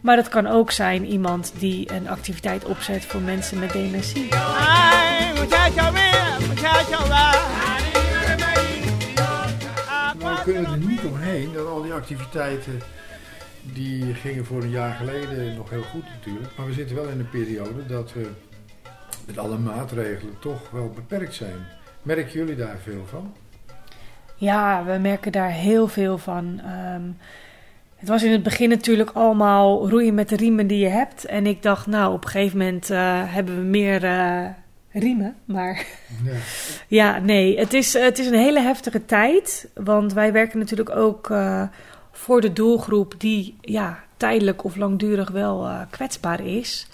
[0.00, 4.28] Maar dat kan ook zijn iemand die een activiteit opzet voor mensen met dementie.
[10.58, 12.80] We kunnen er niet omheen dat al die activiteiten
[13.62, 16.56] die gingen voor een jaar geleden nog heel goed natuurlijk.
[16.56, 18.30] Maar we zitten wel in een periode dat we
[19.26, 21.66] met alle maatregelen toch wel beperkt zijn.
[22.02, 23.32] Merken jullie daar veel van?
[24.34, 26.60] Ja, we merken daar heel veel van.
[26.64, 27.02] Ehm,
[27.96, 31.24] het was in het begin natuurlijk allemaal roeien met de riemen die je hebt.
[31.24, 34.48] En ik dacht, nou, op een gegeven moment eh, hebben we meer eh,
[34.92, 35.36] riemen.
[35.44, 35.86] Maar
[36.24, 36.32] Ja.
[36.98, 39.68] ja, nee, het is, het is een hele heftige tijd.
[39.74, 41.62] Want wij werken natuurlijk ook eh,
[42.12, 46.88] voor de doelgroep die ja, tijdelijk of langdurig wel eh, kwetsbaar is.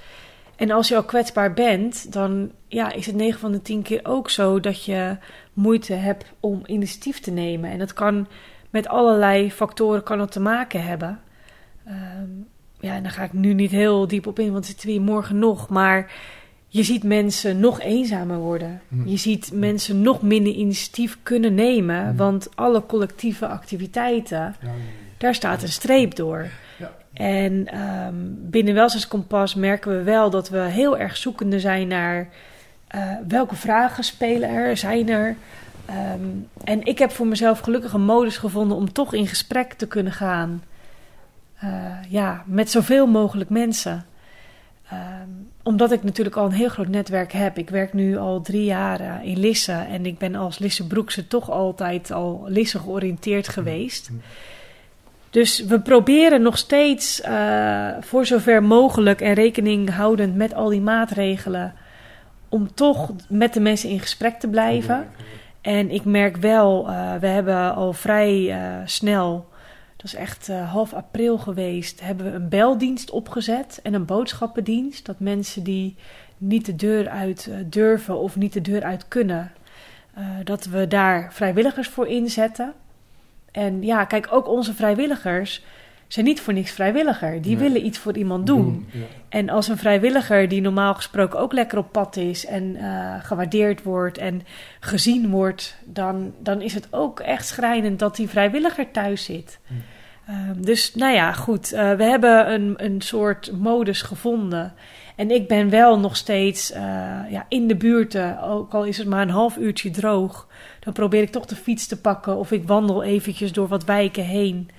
[0.57, 4.01] En als je al kwetsbaar bent, dan ja, is het 9 van de 10 keer
[4.03, 5.17] ook zo dat je
[5.53, 7.71] moeite hebt om initiatief te nemen.
[7.71, 8.27] En dat kan
[8.71, 11.21] met allerlei factoren kan het te maken hebben.
[11.85, 12.31] Ehm,
[12.81, 14.93] ja, en daar ga ik nu niet heel diep op in, want het zitten we
[14.93, 15.69] hier morgen nog.
[15.69, 16.13] Maar
[16.75, 18.81] je ziet mensen nog eenzamer worden.
[18.89, 19.09] Hm.
[19.09, 22.07] Je ziet mensen nog minder initiatief kunnen nemen.
[22.09, 22.17] Hm.
[22.17, 24.71] Want alle collectieve activiteiten, Ja,
[25.19, 26.47] daar staat een streep door.
[26.79, 26.93] Ja.
[27.13, 32.29] En ehm, binnen Welzijnskompas merken we wel dat we heel erg zoekende zijn naar
[32.87, 35.37] eh, welke vragen spelen er, zijn er.
[35.87, 36.21] Ehm,
[36.65, 40.13] en ik heb voor mezelf gelukkig een modus gevonden om toch in gesprek te kunnen
[40.13, 40.63] gaan.
[41.59, 41.71] eh,
[42.09, 44.05] ja, met zoveel mogelijk mensen.
[44.91, 45.29] Ehm,
[45.65, 47.59] omdat ik natuurlijk al een heel groot netwerk heb.
[47.59, 49.73] Ik werk nu al drie jaar eh, in Lisse.
[49.73, 54.11] En ik ben als Lisse Broekse toch altijd al Lisse georiënteerd geweest.
[55.31, 60.81] Dus we proberen nog steeds eh, voor zover mogelijk en rekening houdend met al die
[60.81, 61.75] maatregelen.
[62.49, 65.09] om toch met de mensen in gesprek te blijven.
[65.61, 69.49] En ik merk wel, eh, we hebben al vrij snel,
[70.05, 75.07] dat is echt eh, half april geweest, hebben we een beldienst opgezet en een boodschappendienst.
[75.07, 75.97] Dat mensen die
[76.39, 79.53] niet de deur uit eh, durven of niet de deur uit kunnen,
[80.15, 82.73] eh, dat we daar vrijwilligers voor inzetten.
[83.51, 85.65] En ja, kijk, ook onze vrijwilligers
[86.09, 87.43] zijn niet voor niks vrijwilliger.
[87.43, 87.69] Die Nee.
[87.69, 88.89] willen iets voor iemand doen.
[88.93, 89.01] ja.
[89.29, 92.77] En als een vrijwilliger die normaal gesproken ook lekker op pad is en
[93.23, 94.43] gewaardeerd wordt en
[94.81, 99.59] gezien wordt, dan, dan is het ook echt schrijnend dat die vrijwilliger thuis zit.
[99.67, 99.75] Hm.
[100.27, 101.73] Ehm, dus nou ja, goed.
[101.73, 104.73] eh, we hebben een, een soort modus gevonden.
[105.17, 106.83] En ik ben wel nog steeds eh,
[107.31, 110.47] ja, in de buurten, ook al is het maar een half uurtje droog.
[110.81, 114.25] Dan probeer ik toch de fiets te pakken of ik wandel eventjes door wat wijken
[114.25, 114.71] heen.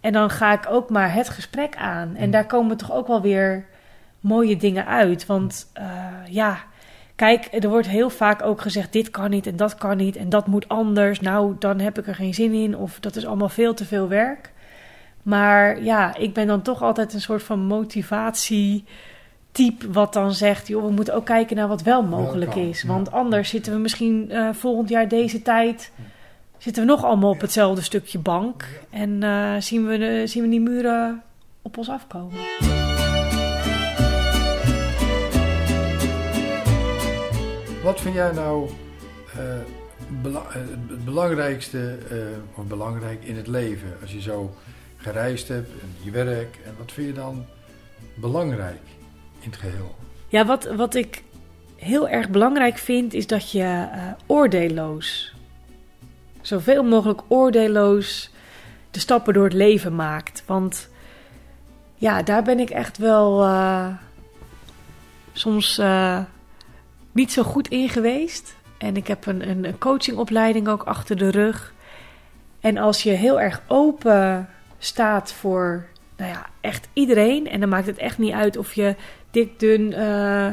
[0.00, 2.14] En dan ga ik ook maar het gesprek aan.
[2.16, 2.30] En Mm.
[2.30, 3.66] daar komen toch ook wel weer
[4.20, 5.26] mooie dingen uit.
[5.26, 5.86] Want eh,
[6.28, 6.58] ja,
[7.16, 10.28] kijk, er wordt heel vaak ook gezegd: dit kan niet en dat kan niet en
[10.28, 11.20] dat moet anders.
[11.20, 14.08] Nou, dan heb ik er geen zin in of dat is allemaal veel te veel
[14.08, 14.52] werk.
[15.28, 20.84] Maar ja, ik ben dan toch altijd een soort van motivatietype wat dan zegt: joh,
[20.84, 22.82] we moeten ook kijken naar wat wel mogelijk kan, is.
[22.82, 22.88] ja.
[22.88, 25.92] Want anders zitten we misschien eh, volgend jaar deze tijd
[26.58, 28.64] zitten we nog allemaal op hetzelfde stukje bank.
[28.90, 31.22] En eh, zien, we de, zien we die muren
[31.62, 32.38] op ons afkomen.
[37.82, 38.70] Wat vind jij nou
[39.32, 39.38] eh,
[40.22, 41.98] bela- het belangrijkste,
[42.54, 43.88] of belangrijk in het leven?
[44.00, 44.54] Als je zo
[44.98, 47.46] gereisd hebt en je werk, en wat vind je dan
[48.14, 48.82] belangrijk
[49.40, 49.94] in het geheel?
[50.28, 51.22] Ja, wat, wat ik
[51.76, 55.34] heel erg belangrijk vind, is dat je eh, oordeelloos,
[56.40, 58.30] zoveel mogelijk oordeelloos,
[58.90, 60.42] de stappen door het leven maakt.
[60.46, 60.88] Want
[61.94, 63.88] ja, daar ben ik echt wel eh,
[65.32, 66.20] soms eh,
[67.12, 68.56] niet zo goed in geweest.
[68.78, 71.74] En ik heb een, een coachingopleiding ook achter de rug.
[72.60, 74.48] En als je heel erg open
[74.78, 77.48] staat voor, nou ja, echt iedereen.
[77.48, 78.94] En dan maakt het echt niet uit of je
[79.30, 80.48] dik, dun, eh,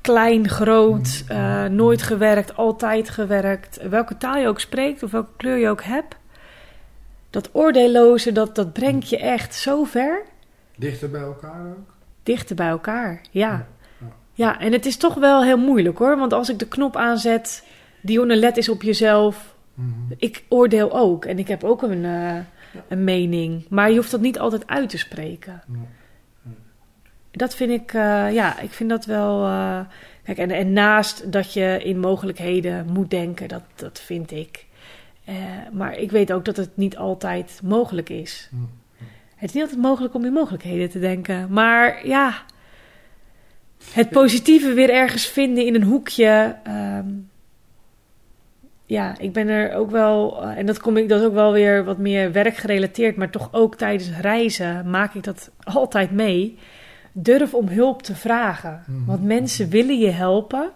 [0.00, 3.88] klein, groot, eh, nooit gewerkt, altijd gewerkt.
[3.88, 6.16] Welke taal je ook spreekt of welke kleur je ook hebt.
[7.30, 10.22] Dat oordeelloze, dat, dat brengt je echt zo ver
[10.76, 11.94] Dichter bij elkaar ook?
[12.22, 13.20] dichter bij elkaar.
[13.30, 13.48] Ja.
[13.50, 13.66] Ja,
[13.98, 14.06] ja.
[14.32, 16.16] Ja, en het is toch wel heel moeilijk hoor.
[16.16, 17.66] Want als ik de knop aanzet,
[18.02, 19.54] Dionne, let eens op jezelf.
[19.74, 19.90] Mhm.
[20.16, 21.24] Ik oordeel ook.
[21.24, 22.38] En ik heb ook een, eh,
[22.88, 23.66] een mening.
[23.68, 25.62] Maar je hoeft dat niet altijd uit te spreken.
[27.30, 29.44] Dat vind ik, eh, ja, ik vind dat wel.
[29.44, 29.80] eh,
[30.24, 34.66] kijk, en, en naast dat je in mogelijkheden moet denken, dat, dat vind ik.
[35.24, 35.34] Eh,
[35.72, 38.48] maar ik weet ook dat het niet altijd mogelijk is.
[38.52, 38.68] Mm.
[39.36, 41.52] Het is niet altijd mogelijk om in mogelijkheden te denken.
[41.52, 42.42] Maar ja,
[43.92, 46.56] het positieve weer ergens vinden in een hoekje.
[46.64, 47.08] ehm,
[48.86, 51.52] ja, ik ben er ook wel, eh, en dat, kom ik, dat is ook wel
[51.52, 56.58] weer wat meer werkgerelateerd, maar toch ook tijdens reizen maak ik dat altijd mee.
[57.12, 58.82] Durf om hulp te vragen.
[58.86, 59.04] Mhm.
[59.04, 60.70] Want mensen willen je helpen.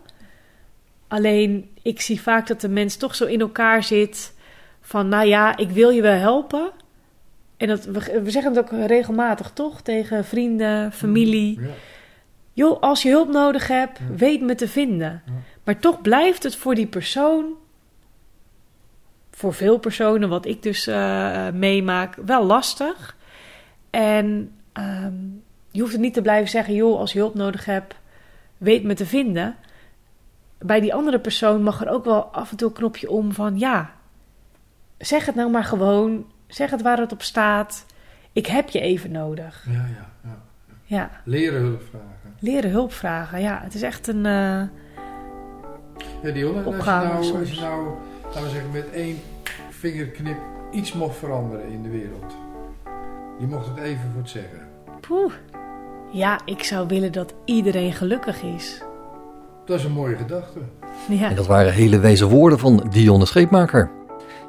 [1.08, 4.34] Alleen ik zie vaak dat de mens toch zo in elkaar zit
[4.80, 6.70] van, nou ja, ik wil je wel helpen.
[7.56, 11.61] En dat, we, we zeggen het ook regelmatig toch tegen vrienden, familie.
[11.61, 11.66] Ja.
[12.52, 15.22] Joh, als je hulp nodig hebt, weet me te vinden.
[15.64, 17.54] Maar toch blijft het voor die persoon,
[19.41, 23.16] voor veel personen, wat ik dus eh, meemaak, wel lastig.
[23.91, 25.14] En ehm,
[25.70, 27.95] je hoeft het niet te blijven zeggen, joh, als je hulp nodig hebt,
[28.59, 29.57] weet me te vinden.
[30.59, 33.59] Bij die andere persoon mag er ook wel af en toe een knopje om van,
[33.59, 33.91] ja,
[34.99, 37.86] zeg het nou maar gewoon, zeg het waar het op staat.
[38.32, 39.66] Ik heb je even nodig.
[39.68, 40.38] Ja, ja, ja.
[40.84, 42.34] Ja, Leren hulp vragen.
[42.41, 43.41] leren hulp vragen.
[43.41, 44.26] Ja, het is echt een.
[44.26, 44.32] eh,
[46.22, 47.88] Ja, als je Opgave nou, als je nou,
[48.34, 49.18] laten we zeggen, met één
[49.70, 50.36] vingerknip
[50.70, 52.34] iets mocht veranderen in de wereld.
[53.38, 54.60] Je mocht het even voor het zeggen.
[55.08, 55.32] poeh.
[56.12, 58.82] Ja, ik zou willen dat iedereen gelukkig is.
[59.64, 60.58] Dat is een mooie gedachte.
[61.08, 61.28] Ja.
[61.28, 63.90] En dat waren hele wijze woorden van Dionne Scheepmaker.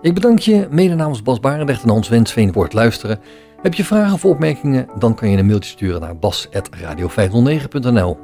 [0.01, 3.19] Ik bedank je mede namens Bas Barendrecht en Hans Wensveen voor het luisteren.
[3.61, 8.17] Heb je vragen of opmerkingen, dan kan je een mailtje sturen naar bas.radio509.nl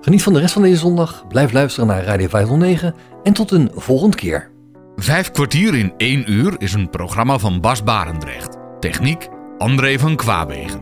[0.00, 3.70] Geniet van de rest van deze zondag, blijf luisteren naar Radio 509 en tot een
[3.74, 4.50] volgende keer.
[4.98, 8.56] Vijf kwartier in één uur is een programma van Bas Barendrecht.
[8.80, 9.28] Techniek
[9.58, 10.80] André van Kwaabegen.